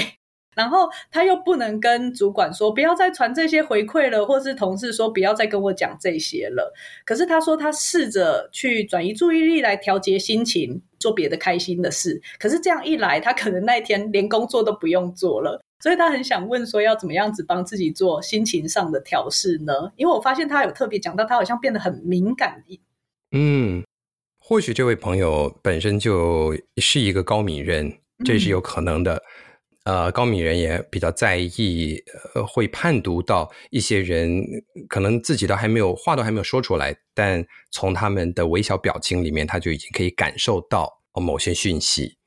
[0.60, 6.74] 然后他又不能跟主管说不要再传这些回馈了，或是同事说不要再跟我讲这些了。
[7.06, 12.22] 可是他说他试着去转移注意力来调节心情，做别的开心的事。
[12.38, 15.62] 可是这样一来，他可能那一天连工作都不用做了。
[15.82, 19.74] 所以他很想问说，要怎么样子帮自己做心情上的调试呢？
[19.96, 22.62] 因为我发现他有特别讲到，他好像变得很敏感。
[23.32, 23.82] 嗯，
[24.42, 27.94] 或许这位朋友本身就是一个高敏人，
[28.26, 29.16] 这是有可能的。
[29.16, 29.22] 嗯
[29.90, 32.00] 呃，高敏人也比较在意，
[32.36, 34.40] 呃，会判读到一些人
[34.88, 42.20] 可能自己都还没有话都还没有说出来，但从他们的微小表情里面，他就已经可以感受到某些讯息。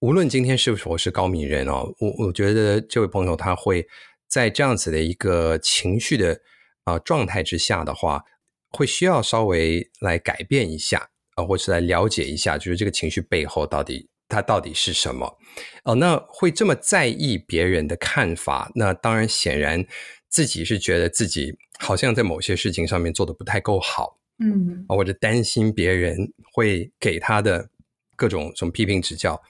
[0.00, 3.86] 无论今天是否是高敏人哦，我我觉得这位朋友他会
[4.28, 6.38] 在这样子的一个情绪的
[6.84, 8.22] 啊、状态之下的话，
[8.68, 14.10] 会需要稍微来改变一下啊、或是来了解一下，就是这个情绪背后到底。
[14.28, 15.38] 他到底是什么？
[15.84, 18.70] 哦，那会这么在意别人的看法？
[18.74, 19.84] 那当然，显然
[20.28, 27.70] 自己是觉得自己好像在某些事情上面做得不太够好，嗯，或者担心别人会给他的
[28.14, 29.40] 各种什么批评指教，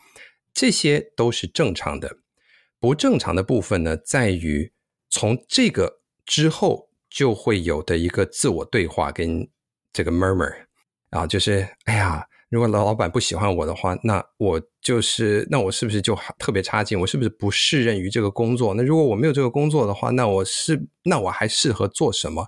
[0.54, 2.18] 这些都是正常的。
[2.78, 4.72] 不正常的部分呢，在于
[5.10, 9.48] 从这个之后就会有的一个自我对话跟
[9.92, 10.54] 这个 murmur
[11.10, 12.24] 啊，就是哎呀。
[12.50, 16.98] 如果老老板不喜欢我的话，那我就是，那我是不是就特别差劲？
[16.98, 18.72] 我是不是不适任于这个工作？
[18.72, 22.46] 那如果我没有这个工作的话，那我是，那我还适合做什么？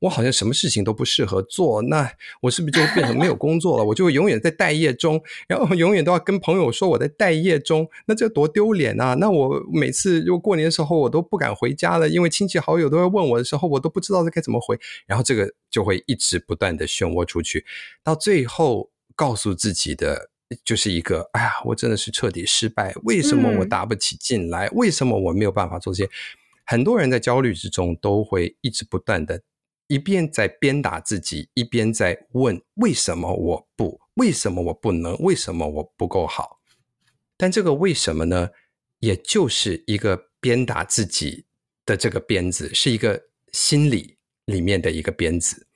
[0.00, 3.84] 我好像什么事情都不适合做，那我是不是就变成没有工作了？
[3.84, 9.12] 我就永远在待业中，然后永远都要跟朋友说我在待业中，那这多丢脸啊！
[9.20, 17.66] 那我每次如果过年的时候我都不敢回家了，因为亲戚好友都会问我的时候，我都不知道该怎么回，然后这个就会一直不断的漩涡出去，
[18.02, 18.88] 到最后。
[19.14, 20.30] 告诉自己的
[20.64, 22.94] 就是一个，哎呀，我真的是彻底失败。
[23.04, 24.66] 为什么我打不起劲来？
[24.66, 26.10] 嗯、为什么我没有办法做这些？
[26.66, 29.42] 很多人在焦虑之中都会一直不断的，
[29.86, 34.00] 一边在鞭打自己，一边在问：为什么我不？
[34.14, 35.16] 为什么我不能？
[35.18, 36.60] 为什么我不够好？
[37.36, 38.50] 但这个为什么呢？
[39.00, 41.44] 也就是一个鞭打自己
[41.84, 43.20] 的这个鞭子，是一个
[43.52, 45.66] 心理里面的一个鞭子。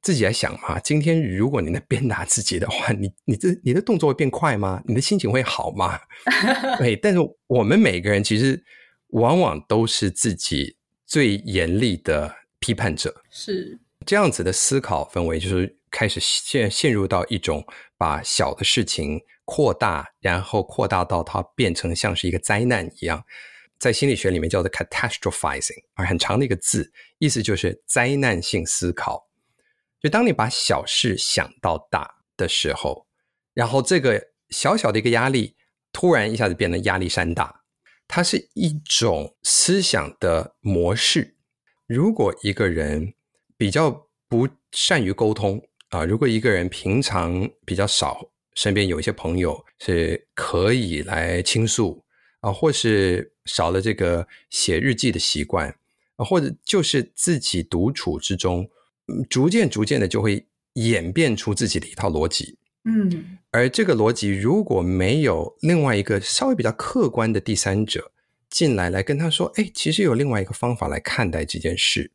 [0.00, 4.82] 自己来想嘛，今天如果你能鞭打自己的话，你你这你的动作会变快吗？
[4.86, 5.98] 你的心情会好吗？
[6.78, 8.62] 对，但是我们每个人其实
[9.08, 17.64] 往往都是自己最严厉的批判者，是这样子的思考氛围，就是开始陷陷入到一种
[17.98, 23.22] 把小的事情扩大，然后扩大到它变成像是一个灾难一样，
[23.78, 29.28] 在心理学里面叫做 catastrophizing，而很长的一个字，意思就是灾难性思考。
[30.02, 33.06] 就当你把小事想到大的时候，
[33.54, 35.54] 然后这个小小的一个压力
[35.92, 37.62] 突然一下子变得压力山大，
[38.08, 41.36] 它是一种思想的模式。
[41.86, 43.14] 如果一个人
[43.56, 52.04] 比较不善于沟通啊，如果一个人平常比较少，身边有一些朋友是可以来倾诉
[52.40, 55.68] 啊，或是少了这个写日记的习惯
[56.16, 58.68] 啊，或者就是自己独处之中。
[59.28, 68.12] 逐渐、逐渐的就会演变出自己的一套逻辑，嗯，而这个逻辑如果没有另外一个稍微比较客观的第三者
[68.48, 72.12] 进来，来跟他说，哎，其实有另外一个方法来看待这件事，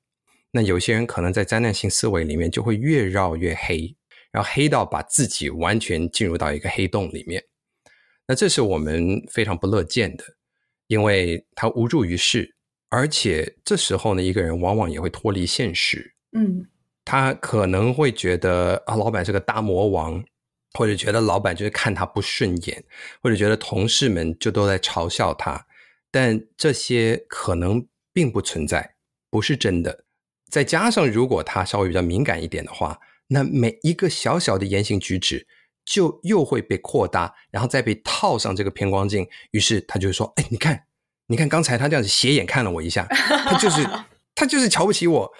[0.51, 3.95] 那有些人可能在灾难性思维里面就会越绕越黑，
[4.31, 7.43] 然后黑到把自己完全进入到一个黑洞里面，
[8.27, 10.23] 那这是我们非常不乐见的，
[10.87, 12.55] 因为他无助于事，
[12.89, 16.67] 而且这时候呢，一个人往往也会脱离现实，嗯。
[17.09, 20.21] 他可能会觉得啊，老板是个大魔王，
[20.73, 22.83] 或者觉得老板就是看他不顺眼，
[23.23, 25.67] 或者觉得同事们就都在嘲笑他，
[26.11, 28.95] 但这些可能并不存在，
[29.29, 30.03] 不是真的。
[30.49, 35.47] 再加上如果他稍微比较敏感一点的话，那每一个小小的言行举止
[35.85, 40.83] 就又会被扩大，然后再被套上这个偏光镜，于是他就说：“哎，你看，
[41.27, 43.87] 你看刚才他这样子斜眼看了我一下，他就是
[44.35, 45.33] 他就是瞧不起我。”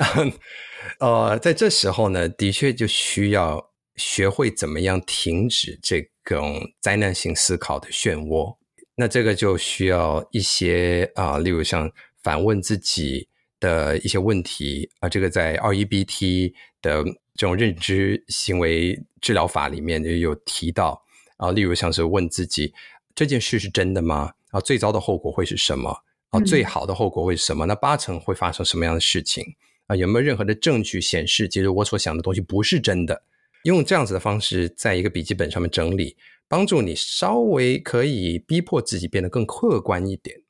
[0.98, 8.56] 呃，在这时候呢，的确就需要学会怎么样停止这种灾难性思考的漩涡。
[8.96, 11.90] 那这个就需要一些啊、呃，例如像
[12.22, 13.28] 反问自己
[13.58, 21.02] 的一些问题啊、呃，这个在 REBT 的这种认知行为治疗法里面就有提到
[21.36, 22.72] 啊、呃，例如像是问自己
[23.14, 24.32] 这件事是真的吗？
[24.48, 25.90] 啊、呃，最糟的后果会是什么？
[26.30, 27.66] 啊、呃，最好的后果会是什么？
[27.66, 29.44] 嗯、那八成会发生什么样的事情？
[29.90, 33.24] 啊，有没有任何的证据显示，其实我所想的东西不是真的？
[33.64, 36.16] 用这样子的方式，在一个笔记本上面整理，
[36.46, 40.40] 帮助你稍微可以逼迫自己变得更客观一点。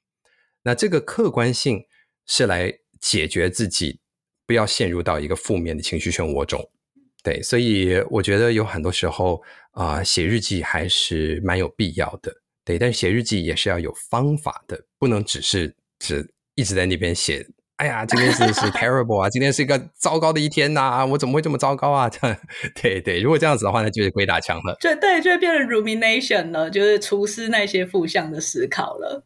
[0.63, 1.83] 那这个客观性
[2.27, 2.71] 是来
[3.01, 3.99] 解决自己
[4.47, 6.63] 不要陷入到一个负面的情绪漩涡中。
[7.23, 12.31] 对，所以我觉得有很多时候啊、写日记还是蛮有必要的。
[12.63, 17.47] 对，但是写日记也是要有方法的，不能只是只一直在那边写。
[17.81, 22.07] 哎呀，今天是是 terrible 啊，今天是一个糟糕的一天呐、啊，我怎么会这么糟糕啊？
[22.13, 22.21] 这，
[22.75, 24.77] 对对，如果这样子的话，那就是鬼打墙了。
[24.79, 29.25] 对对，就会变成 rumination 了，就是厨师那些负向的思考了。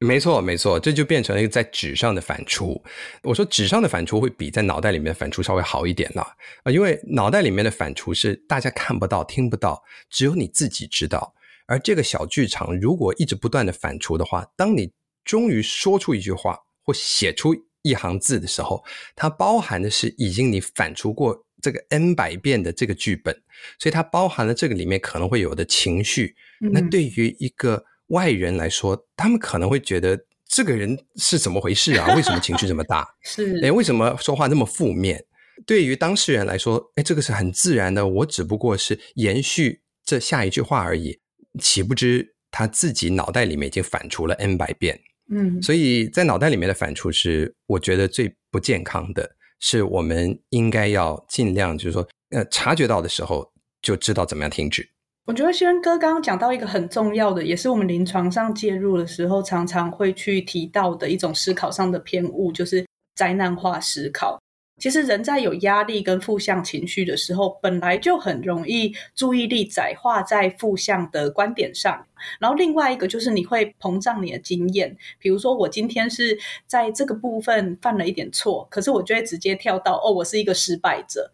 [0.00, 2.82] 没错，没错，这就变成了一个在纸上的反刍。
[3.22, 6.26] 我说纸上的反刍会比在脑袋里面的反刍稍微好一点啦，
[6.64, 9.80] 啊，因为脑袋里面的反刍是大家看不到、听不到，
[10.10, 11.32] 只有你自己知道。
[11.68, 14.90] 而这个小剧场如果一直不断的反刍的话，当你
[15.24, 18.82] 终于说出一句话或写出一行字的时候，
[19.14, 23.34] 它包含的是已经你反刍过这个 N 百遍的这个剧本，
[23.78, 26.34] 所以它包含了这个里面可能会有的情绪。
[26.60, 32.14] 那对于一个外人来说，他们可能会觉得这个人是怎么回事啊？
[32.14, 33.06] 为什么情绪这么大？
[33.22, 35.24] 是，哎，为什么说话那么负面？
[35.66, 41.20] 对于当事人来说，哎，这个是很自然的，我只不过是延续这下一句话而已，
[41.60, 45.00] 岂不知他自己脑袋里面已经反刍了 N 百遍。
[45.34, 54.86] 嗯，所以在脑袋里面的反刍是我觉得最不健康的，是我们应该要尽量就是说，呃，察觉到的时候就知道怎么样停止。
[55.24, 64.41] 我觉得轩哥刚刚讲到一个很重要的，也是我们临床上介入的时候常常会去提到的一种思考上的偏误，就是灾难化思考。
[64.82, 72.04] 其实人在有压力跟负向情绪的时候，本来就很容易注意力窄化在负向的观点上。
[72.40, 81.30] 然后另外一个就是你会膨胀你的经验，比如说我今天是在这个部分犯了一点错，可是我就会直接跳到哦，我是一个失败者。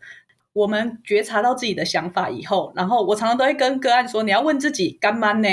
[0.53, 5.49] 我们觉察到自己的想法以后，然后我常常都会跟个案说：“你要问自己，干嘛呢？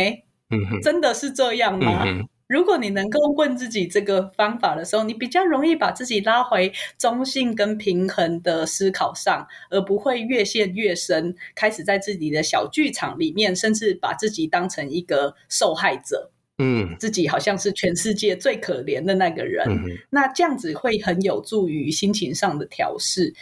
[0.84, 2.04] 真的是这样吗？”
[2.48, 16.32] 如果你能够问自己这个方法的时候，你比较容易把自己拉回中性跟平衡的思考上，而不会越陷越深，开始在自己的小剧场里面，甚至把自己当成一个受害者。
[16.58, 19.68] 嗯，自己好像是全世界最可怜的那个人。
[20.10, 23.34] 那这样子会很有助于心情上的调适。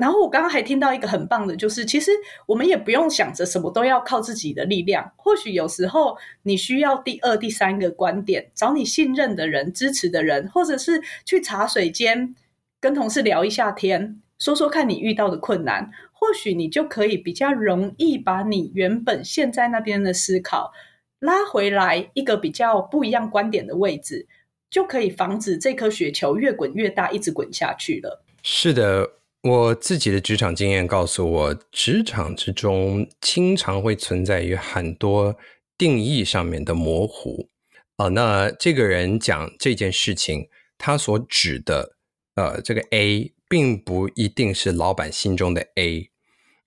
[0.00, 2.10] 然后我刚刚还听到一个很棒的，就是其实
[2.46, 12.34] 我们也不用想着什么都要靠自己的力量，或许有时候你需要第二、第三个观点，找你信任的人、支持的人，或者是去茶水间
[12.80, 20.72] 跟同事聊一下天，说说看你遇到的困难，或许你就可以比较容易把你原本现在那边的思考
[21.18, 24.26] 拉回来一个比较不一样观点的位置，
[24.70, 28.24] 就可以防止这颗雪球越滚越大，一直滚下去了。
[28.42, 29.19] 是的。
[29.42, 35.34] 我自己的职场经验告诉我，职场之中经常会存在于很多
[35.78, 37.48] 定义上面的模糊。
[37.96, 41.96] 啊、那这个人讲这件事情，他所指的
[42.34, 46.10] 呃这个 A，并不一定是老板心中的 A。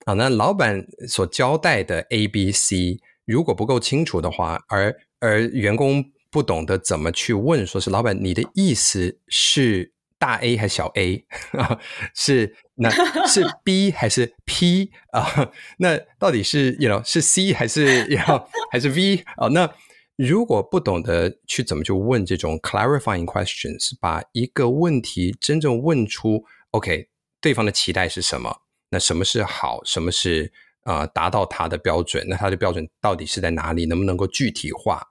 [0.06, 11.24] 啊、那老板所交代的 A、B、C，如果不够清楚的话，而而员工不懂得怎么去问，说是老板，你的意思是大 A 还是小 A
[11.56, 11.78] 啊？
[12.16, 12.56] 是。
[12.76, 12.90] 那
[13.26, 15.52] 是 B 还是 P 啊？
[15.78, 19.46] 那到底是 you know 是 C 还是要、you know, 还是 V 啊？
[19.48, 19.72] 那
[20.16, 27.08] 如果不懂得去怎么去问这种 clarifying questions，把一个问题真正问出，OK，
[27.40, 28.62] 对方的期待是什么？
[28.90, 29.80] 那什么是好？
[29.84, 30.52] 什么是
[30.82, 31.06] 啊、呃？
[31.08, 32.26] 达到他的标准？
[32.28, 33.86] 那他的标准到底是在哪里？
[33.86, 35.02] 能不能够具体化？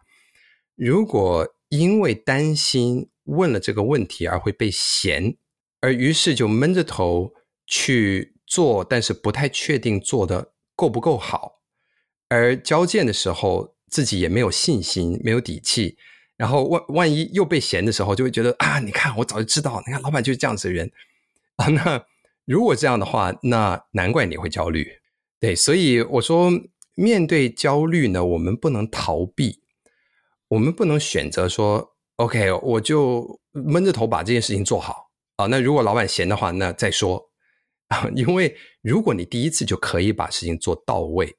[0.75, 5.37] 如果因为担心问了这个问题而会被嫌，
[5.79, 7.33] 而于是就闷着头。
[7.65, 11.61] 去做，但是不太确定做得够不够好，
[12.27, 15.97] 而交件的时候自己也没有信心，没有底气，
[16.35, 20.91] 然后万万一又被嫌的时候，就会觉得啊，你看我早就知道，你看老板就是这样子的人
[21.55, 21.67] 啊。
[21.67, 22.03] 那
[22.45, 24.87] 如果这样的话，那难怪你会焦虑。
[25.39, 26.51] 对，所以我说，
[26.95, 29.61] 面对焦虑呢，我们不能逃避，
[30.49, 35.45] 我们不能选择说，OK，我就闷着头把这件事情做好啊。
[35.47, 37.29] 那如果老板嫌的话，那再说。
[38.15, 41.35] 因为如果你第一次就可以把事情做到位，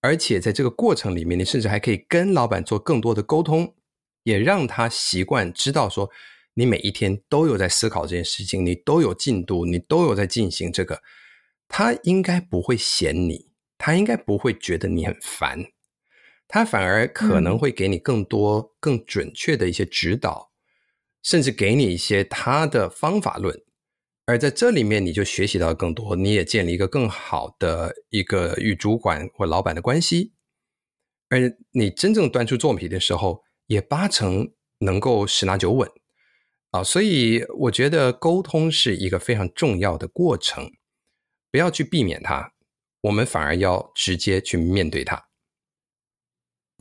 [0.00, 3.74] 而且在这个过程里面，你甚至还可以跟老板做更多的沟通，
[4.22, 6.10] 也让他习惯知道说，
[6.54, 11.02] 你每一天都有在思考这件事情，你都有进度，你都有在进行这个，
[11.68, 15.66] 他应该不会嫌你，他应该不会觉得你很烦，
[16.46, 20.52] 他反而可能会给你更多、更准确的一些指导，
[21.22, 23.65] 甚至给你一些他的方法论。
[24.26, 30.32] 而在这里面，你就学习到更多，你也建立一个更好的一个与主管或老板的关系。
[31.28, 35.88] 而你真正端出作品的时候，也八成能够十拿九稳
[36.72, 36.82] 啊！
[36.82, 40.72] 所以我觉得沟通是一个非常重要的过程，
[41.52, 42.52] 不要去避免它，
[43.02, 45.25] 我们反而要直接去面对它。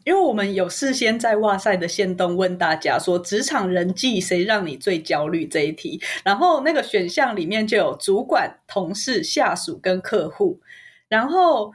[0.06, 10.62] 因为我们有事先在哇塞的线动问大家说，职场人际谁让你最焦虑这一题，然后那个选项里面就有主管、同事、下属跟客户。
[11.10, 11.74] 然后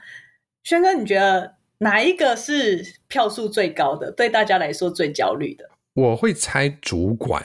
[0.62, 4.10] 轩哥，你觉得哪一个是票数最高的？
[4.12, 5.68] 对大家来说最焦虑的？
[5.94, 7.44] 我会猜主管。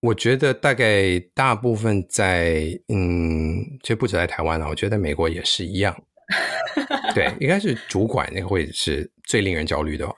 [0.00, 5.94] 我觉得大概大部分在嗯，其实不止在台湾了，我觉得美国也是一样。
[7.14, 10.14] 对，应该是主管那个会是最令人焦虑的吧。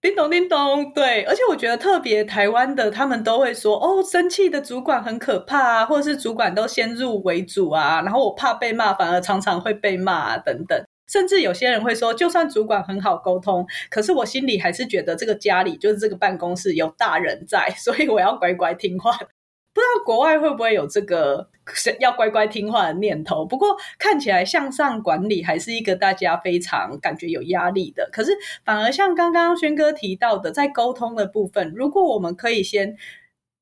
[0.00, 10.82] 叮咚叮咚，对，而且我觉得特别台湾的，他们都会说哦，生气的主管很可怕啊，或者是主管都先入为主啊，然后我怕被骂，反而常常会被骂啊，等等。
[11.06, 19.16] 甚至有些人会说，就算主管很好沟通，可是我心里还是觉得这个家里就是这个办公室有大人在，所以我要乖乖听话。
[19.72, 21.48] 不知道国外会不会有这个
[22.00, 23.44] 要乖乖听话的念头？
[23.44, 28.08] 不过看起来向上管理还是一个大家非常感觉有压力的。
[28.12, 28.32] 可是
[28.64, 32.96] 反而像刚刚轩哥提到的，在沟通的部分，如果我们可以先。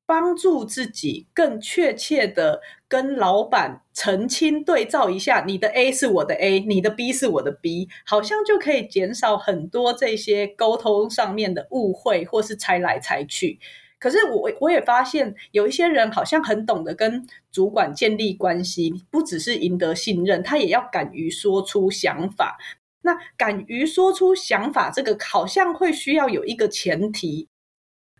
[0.03, 2.59] 帮助自己更确切的
[2.89, 13.57] 跟老板澄清对照一下，你的 A 是我的 A，你的 B 是我的 B，好像就可以减少很多这些沟通上面的误会或是猜来猜去。
[14.01, 22.57] 可是我我也发现有一些人好像很懂得跟主管建立关系，不只是赢得信任，他也要敢于说出想法。
[23.03, 27.47] 那敢于说出想法，这个好像会需要有一个前提。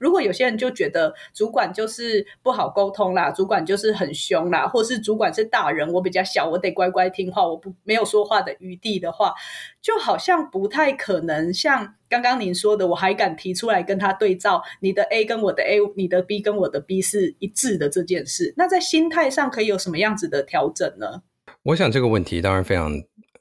[0.02, 9.36] 如果有些人就觉得主管就是不好沟通啦，主管就是很凶啦，或是主管是大人，我比较小，我得乖乖听话，我不没有说话的余地的话，
[9.80, 18.56] 就好像不太可能像刚刚您说的，我还敢提出来跟他对照，你的 A 跟我的 A，你的 B 跟我的 B 是一致的这件事。
[18.58, 21.22] 那在心态上可以有什么样子的调整呢？
[21.62, 22.92] 我想这个问题当然非常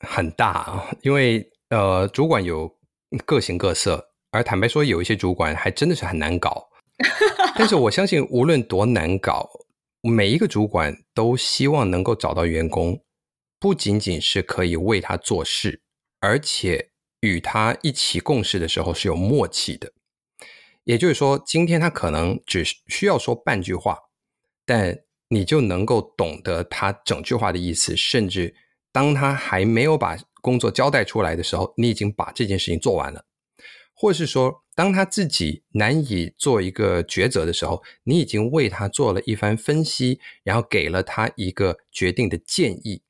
[0.01, 2.71] 很大啊，因为呃，主管有
[3.25, 4.10] 各形各色。
[4.31, 6.69] 而坦白说，有一些主管还真的是很难搞。
[7.57, 9.49] 但是我相信，无论多难搞，
[10.03, 13.03] 每一个主管都希望能够找到员工，
[13.59, 15.83] 不仅仅是可以为他做事，
[16.21, 19.93] 而且与他一起共事的时候是有默契的。
[20.85, 23.99] 也就是说，今天他可能只需要说半句话，
[24.65, 28.55] 但你就能够懂得他整句话的意思，甚至
[28.93, 33.25] 当他还没有把工作交代出来的时候，你已经把这件事情做完了。
[34.01, 43.03] 或是说，当他自己难以做一个抉择的时候，你已经为他做了一番分析，然后给了他一个决定的建议。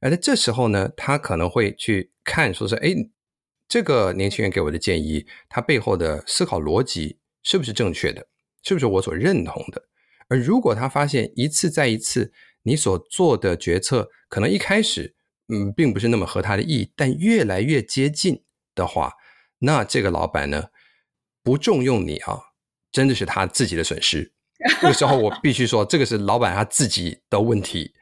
[0.00, 2.94] 而在这时候呢，他可能会去看，说是，哎，
[3.68, 8.28] 这个年轻人给我的建议，他背后的思考逻辑是不是正确的？
[8.62, 9.88] 是不是我所认同的？
[10.28, 12.32] 而如果他发现一次再一次，
[12.62, 15.16] 你所做的决策可能一开始，
[15.48, 18.44] 嗯，并不是那么合他的意，但越来越接近
[18.76, 19.14] 的话，
[19.60, 20.66] 那这个老板呢，
[21.42, 22.38] 不重用你啊，
[22.92, 24.32] 真的是他自己的损失。
[24.82, 27.92] 那个时候我必须说，这个是老板他自己的问题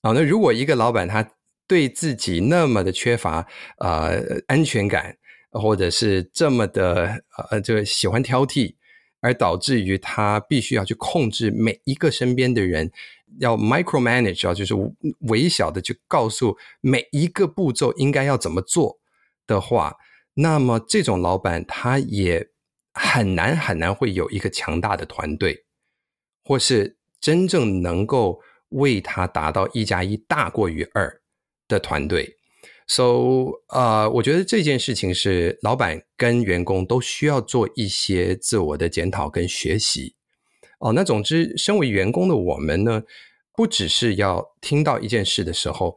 [0.00, 0.12] 啊。
[0.12, 1.28] 那如果一个老板他
[1.66, 3.46] 对自己那么的缺乏
[3.78, 5.16] 呃安全感，
[5.50, 8.74] 或者是这么的呃这个喜欢挑剔，
[9.20, 12.90] 而导致于他必须要去控制每一个身边的人，
[13.38, 14.74] 要 micromanage 啊，就是
[15.20, 18.98] 微小的去告诉每一个步骤应该要怎么做
[19.46, 19.96] 的话。
[20.34, 22.48] 那么这种老板他也
[22.94, 25.64] 很难很难会有一个强大的团队，
[26.44, 31.20] 或是真正能够为他达到一加一大过于二
[31.68, 32.36] 的团队。
[32.86, 40.16] So，呃，我觉得这件事情是老板跟员工都需要做一些自我的检讨跟学习。
[40.80, 43.04] 哦，那总之，身为员工的我们呢，
[43.54, 45.96] 不只是要听到一件事的时候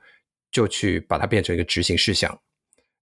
[0.52, 2.40] 就去把它变成一个执行事项。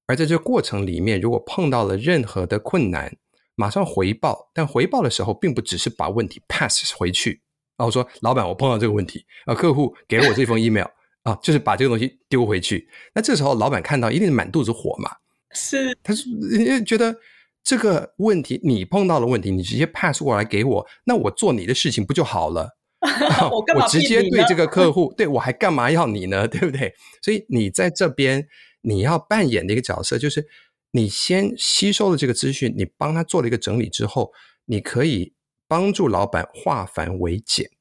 [0.05, 3.15] 而在这个过程里面，如果碰到了任何的困难，
[3.55, 4.51] 马上回报。
[4.53, 7.41] 但回报的时候，并不只是把问题 pass 回去。
[7.77, 10.85] 然后说：“老板，我碰到这个问题啊，客户给了我这封 email
[11.23, 15.09] 啊，就是把这个东西丢回去。”那这时候，老板看到一定是满肚子火嘛？
[15.53, 17.15] 是，他是觉得
[17.63, 22.69] 这个问题你碰到了问题，你直接 pass 过来给我，那我做你的事情不就好了？
[23.49, 26.45] 我我直接对这个客户，对我还干嘛要你呢？
[26.49, 26.93] 对不对？
[27.21, 28.45] 所以你在这边。
[28.83, 30.47] 你要扮演的一个角色，就是
[30.91, 34.31] 你先吸收了这个资讯，你帮他做了一个整理之后，
[34.65, 35.33] 你可以
[35.67, 37.71] 帮助老板化繁为简，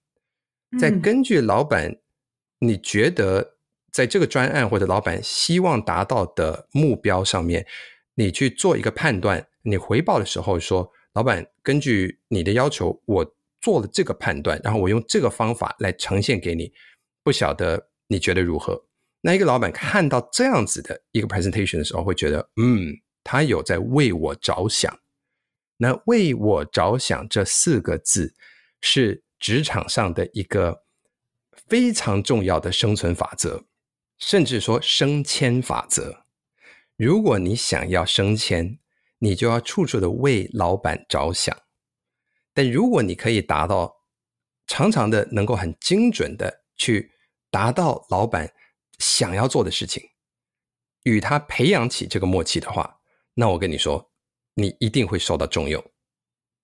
[0.80, 2.00] 再根据老板
[2.60, 3.56] 你觉得
[3.90, 7.66] 在这个专案或者老板希望达到的目标上面，
[8.14, 9.48] 你去做一个判断。
[9.64, 16.72] 你回报的时候说，老板根据你的要求，我做了这个判断，然后我用这个方法来呈现给你，
[17.22, 18.86] 不晓得你觉得如何？
[19.22, 22.92] 那一个老板看到这样子的一个 presentation 的时候，会觉得，嗯，
[23.24, 24.98] 他有在为我着想。
[25.76, 28.34] 那为我着想这四个字，
[28.80, 30.82] 是职场上的一个
[31.66, 33.64] 非常重要的生存法则，
[34.18, 36.24] 甚至说升迁法则。
[36.96, 38.78] 如果你想要升迁，
[39.18, 41.56] 你就要处处的为老板着想。
[42.52, 44.02] 但如果你可以达到
[44.66, 47.12] 常常的能够很精准的去
[47.50, 48.52] 达到老板
[49.02, 50.10] 想要做的事情，
[51.02, 53.00] 与他培养起这个默契的话，
[53.34, 54.10] 那我跟你说，
[54.54, 55.84] 你一定会受到重用。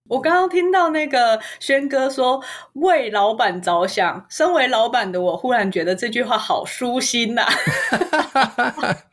[0.09, 2.43] 我刚刚听到那个轩哥说
[2.74, 7.53] 为老板着想，身为老板的我忽然觉得这句话好舒心呐、啊，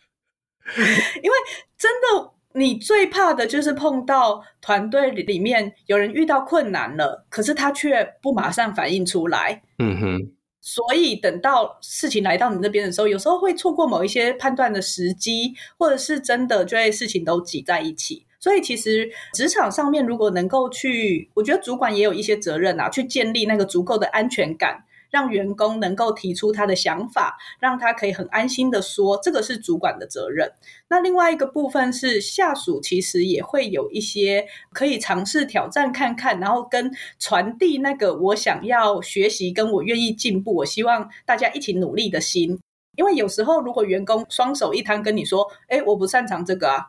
[1.21, 1.37] 因为
[1.77, 9.63] 真的，你最怕的就是碰到团队里面有人遇到困难了，可是他却不马上反应出来。
[9.79, 10.31] 嗯哼，
[10.67, 18.25] 所以等到事情来到你那边的时候，有时候会错过某一些判断的时机，或者是真的就会事情都挤在一起。
[18.39, 24.83] 所以其实职场上面，如果能够去，我觉得主管也有一些责任啊，去建立那个足够的安全感，
[25.15, 30.51] 让员工能够提出他的想法，让他可以很安心的说，这个是主管的责任。
[30.89, 42.59] 那另外一个部分是下属，其实也会有一些可以尝试挑战看看，然后跟传递那个我想要学习，跟我愿意进步，我希望大家一起努力的心。
[42.97, 46.87] 因为有时候如果员工双手一摊跟你说，诶，我不擅长这个啊。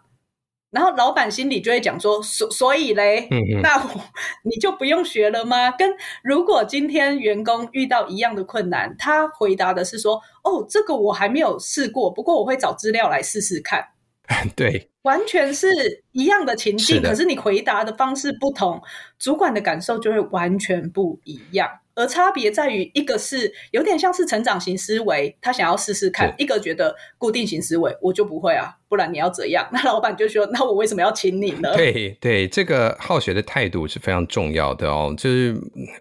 [0.70, 4.00] 然后老板心里就会讲说，所所以嘞，嗯嗯，那我
[4.42, 5.70] 你就不用学了吗？
[5.70, 5.90] 跟
[6.22, 13.86] 如果今天员工遇到一样的困难，他回答的是说，哦，这个我还没有试过，不过我会找资料来试试看。
[14.56, 15.68] 对，完全是
[16.10, 18.82] 一样的情境，是，可是你回答的方式不同，
[19.18, 21.70] 主管的感受就会完全不一样。
[21.96, 29.66] 而差别在于，一个是有点像是成长型思维，他想要试试看；一个觉得固定型思维，我就不会啊，不然你要怎样？
[29.72, 35.14] 那老板就说：“那我为什么要请你呢？”对对，这个好学的态度是非常重要的哦。
[35.16, 35.56] 就是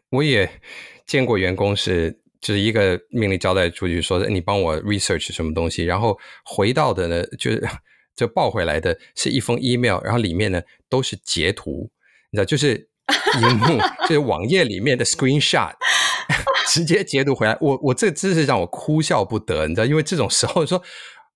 [0.09, 0.49] 我也
[1.07, 7.65] 见过员工是，就是一个命令交代出去说：“你帮我 research 什么东西。”然后回到的呢，就是
[8.17, 11.89] 就报回来的是一封 email，然后里面呢都是截图，
[12.31, 12.89] 你知道就是。
[13.41, 15.73] 萤幕就是网页里面的 screenshot，
[16.67, 20.81] 直接截图回来，我我这真是让我哭笑不得，你知道，因为这种时候说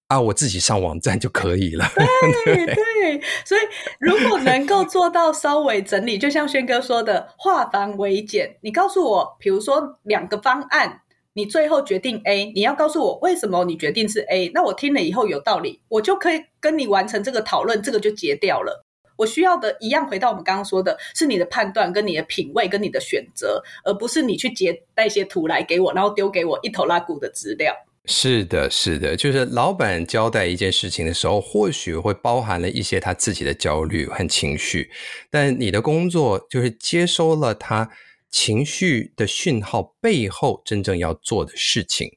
[0.07, 1.85] 啊，我自己上网站就可以了。
[2.45, 3.61] 对对，所以
[3.99, 8.57] 如果能够做到稍微整理，就像轩哥说的，化繁为简。
[8.61, 11.01] 你告诉我，比如说两个方案，
[11.33, 18.87] 你最后决定 A，你要告诉我为什么你决定是 A，那我听了以后有道理，我就可以跟你完成这个讨论，这个就结掉了。
[19.19, 27.75] 我需要的一样，回到我们刚刚说的，是你的判断、跟你的品味、跟你的选择，而不是你去截带一些图来给我，然后丢给我一头拉骨的资料。
[28.05, 34.89] 是的，是的，就是老板交代一件事情的时候，或许会包含了一些他自己的焦虑和情绪，
[35.29, 37.89] 但你的工作就是接收了他
[38.31, 42.09] 情绪的讯号背后真正要做的事情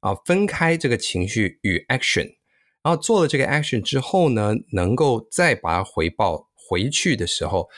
[0.00, 2.34] 啊，分开这个情绪与 action。
[2.82, 7.68] 然后做了这个 action 之后呢，能够再把它回报回去的时候，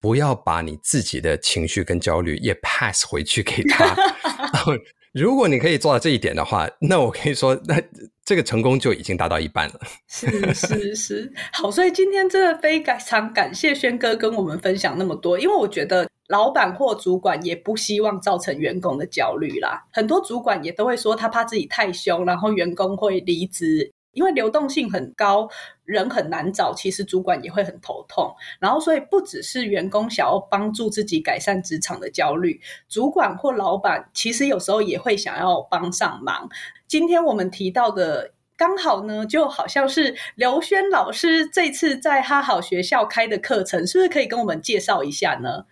[0.00, 3.96] 不要把你自己的情绪跟焦虑也 pass 回去给他。
[5.14, 7.82] 如果你可以做到这一点的话，那我可以说，那
[8.22, 9.80] 这个成功就已经达到一半了。
[10.06, 19.86] 是是是，好，所以今天真的非常感谢轩哥跟我们分享那么多，因为我觉得老板或主管也不希望造成员工的焦虑啦。
[19.90, 23.94] 很多主管也都会说，他怕自己太凶，然后员工会离职。
[24.16, 25.46] 因为流动性很高，
[25.84, 28.34] 人很难找，其实主管也会很头痛。
[28.58, 32.58] 然后，所以不只是员工想要帮助自己改善职场的焦虑，
[32.88, 36.48] 主管或老板其实有时候也会想要帮上忙。
[36.88, 45.66] 今天我们提到的，刚好呢，就好像是刘轩老师这次在哈好学校开的课程，是不是可以跟我们介绍一下呢？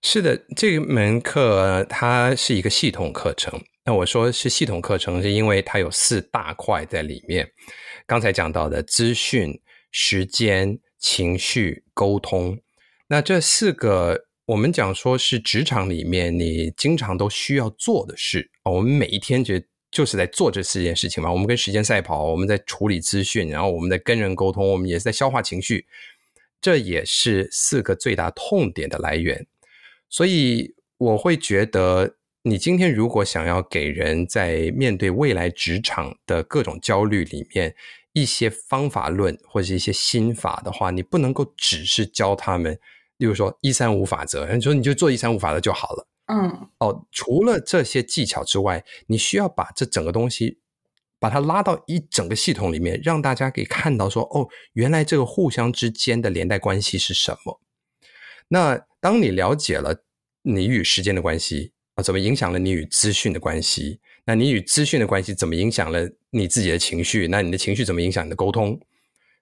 [0.00, 3.60] 是的，这门课它是一个系统课程。
[3.84, 7.48] 那我说是系统课程，是因为它有四大块在里面。
[8.12, 9.58] 刚才讲到的资讯、
[9.90, 12.60] 时间、情绪、沟通，
[13.06, 18.50] 那这四个我们讲说是职场里面你经常都需要做的事。
[18.64, 19.54] 我们每一天就
[19.90, 21.32] 就是在做这四件事情嘛。
[21.32, 25.86] 我们跟时间赛跑，我们在处理资讯，然后我们在跟人沟通，我们也是在消化情绪。
[26.60, 29.46] 这也是四个最大痛点的来源。
[30.10, 37.74] 所以我会觉得，你今天如果想要给人在面对未来职场的各种焦虑里面，
[38.12, 42.78] 一些方法论或者一些心法的话，你不能够只是教他们，
[43.16, 46.08] 例如说一三五法则，你说你就做一三五法则就好了。
[46.26, 50.60] 嗯，哦，除了这些技巧之外，你需要把这整个东西
[51.18, 57.60] 把它拉到一整个系统里面，让大家可以看到说，哦，原来这个互相之间的连带关系是什么。
[58.48, 60.04] 那当你了解了
[60.42, 64.00] 你与时间的关系啊，怎么影响了你与资讯的关系？
[64.24, 67.26] 那你与资讯的关系怎么影响了你自己的情绪？
[67.28, 68.80] 那你的情绪怎么影响你的沟通？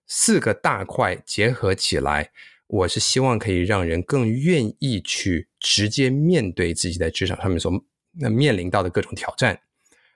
[0.07, 2.31] 四个大块结合起来，
[2.66, 7.72] 我是希望可以让人更愿意去直接面对自己在职场上面所
[8.18, 9.61] 那面临到的各种挑战，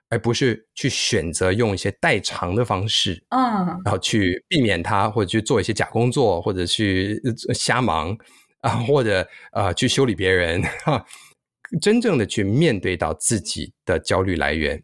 [0.09, 7.21] 而不是去选择用一些代偿的方式，嗯，然后去避免它，或者去做一些假工作，或者去
[7.53, 8.17] 瞎忙
[8.59, 11.05] 啊，或者呃去修理别人哈。
[11.79, 14.83] 真正的去面对到自己的焦虑来源，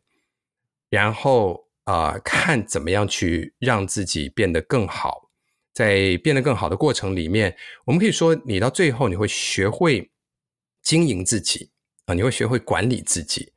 [0.89, 5.29] 然后啊、呃，看怎么样去让自己变得更好。
[5.73, 10.11] 在变得更好的过程里面，我们可以说，你到最后你会学会
[10.83, 11.71] 经营自己
[12.07, 13.53] 啊，你会学会管理自己。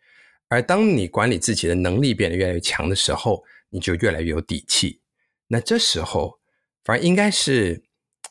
[0.48, 5.00] 而当你管理自己的能力变得越来越强的时候，你就越来越有底气。
[5.48, 6.38] 那这时候，
[6.84, 7.82] 反而应该是，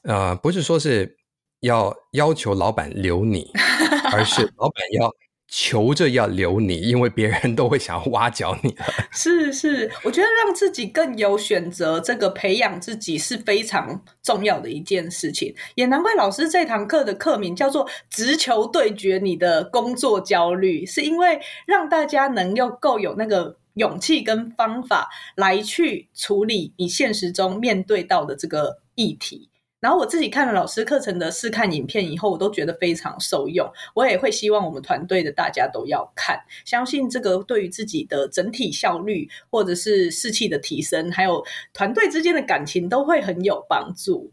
[0.04, 1.18] 呃，不是说是
[1.60, 3.52] 要要求老板留你。
[4.14, 5.12] 而是 老板要
[5.48, 8.86] 求着要留你，因为别人都会想要挖角你了。
[9.14, 15.54] 是是，我觉得让自己更有选择，这个培养自己是非常重要的一件事情。
[15.76, 29.50] 也难怪老师这堂课的课名叫做“直球对决你的工作焦虑”，是因为让大家能够够有那个勇气跟方法来去处理你现实中面对到的这个议题。
[29.84, 33.70] 然后我自己看了老师课程的试看影片以后，我都觉得非常受用。
[33.94, 44.32] 我也会希望我们团队的大家都要看，相信这个对于自己的整体效率，或者是士气的提升，还有团队之间的感情，都会很有帮助。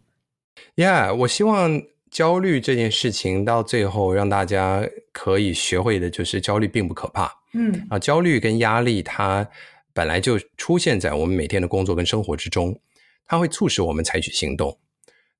[0.76, 1.82] Yeah，我希望
[2.12, 7.28] 焦虑这件事情到最后让大家可以学会的就是焦虑并不可怕。
[7.54, 9.48] 嗯啊，焦虑跟压力它
[9.92, 12.78] 本来就出现在我们每天的工作跟生活之中，
[13.26, 14.78] 它会促使我们采取行动。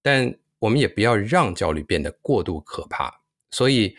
[0.03, 3.12] 但我们也不要让焦虑变得过度可怕，
[3.51, 3.96] 所以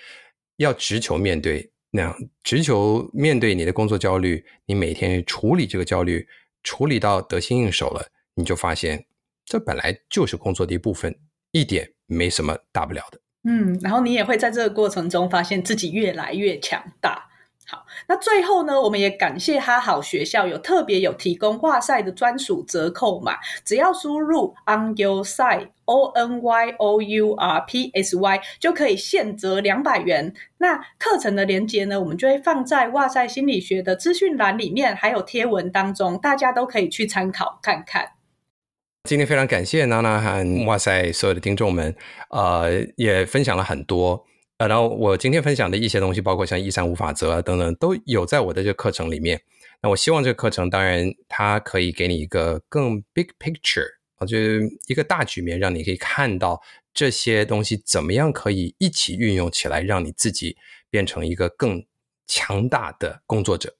[0.57, 6.27] 要直球面对，那样直球面对你的工作焦虑，你每天处理这个焦虑，
[6.63, 9.05] 处理到得心应手了，你就发现
[9.45, 11.17] 这本来就是工作的一部分，
[11.51, 13.19] 一点没什么大不了的。
[13.43, 17.30] 嗯，然后你也会在这个过程中发现自己越来越强大。
[17.72, 30.34] 好，那最后呢，我们也感谢哈好学校有特别有提供哇塞的专属折扣码，只要输入 on your side o n y o u r p s y 就可以现折两百元。
[30.57, 38.09] 那课程的链接呢，我们就会放在哇塞心理学的资讯栏里面，还有贴文当中，大家都可以去参考看看。
[39.07, 41.95] 今天非常感谢娜娜和哇塞所有的听众们，
[42.32, 44.26] 呃，也分享了很多。
[44.68, 49.41] 然后我今天分享的一些东西，包括像一三五法则啊等等，都有在我的这个课程里面。
[49.82, 53.88] 那我希望这个课程，当然它可以给你一个更 big picture
[54.18, 56.62] 啊，就是一个大局面，让你可以看到
[56.93, 60.55] 这些东西怎么样可以一起运用起来，让你自己
[60.89, 61.84] 变成一个更
[62.28, 63.76] 强大的工作者。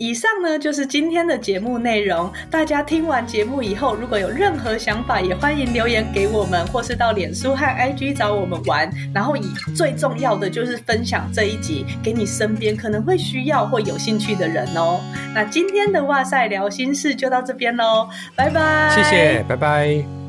[0.00, 2.32] 以上呢，就是今天的节目内容。
[2.50, 8.90] 大家听完节目以后，如果有任何想法，也欢迎留言给我们，或是到脸书和 IG 找我们玩。
[9.14, 15.02] 然后以最重要的就是分享这一集给你身边可能会需要或有兴趣的人哦。
[15.34, 18.90] 那今天的哇塞聊心事就到这边喽，拜拜。
[18.94, 20.19] 谢谢，拜拜。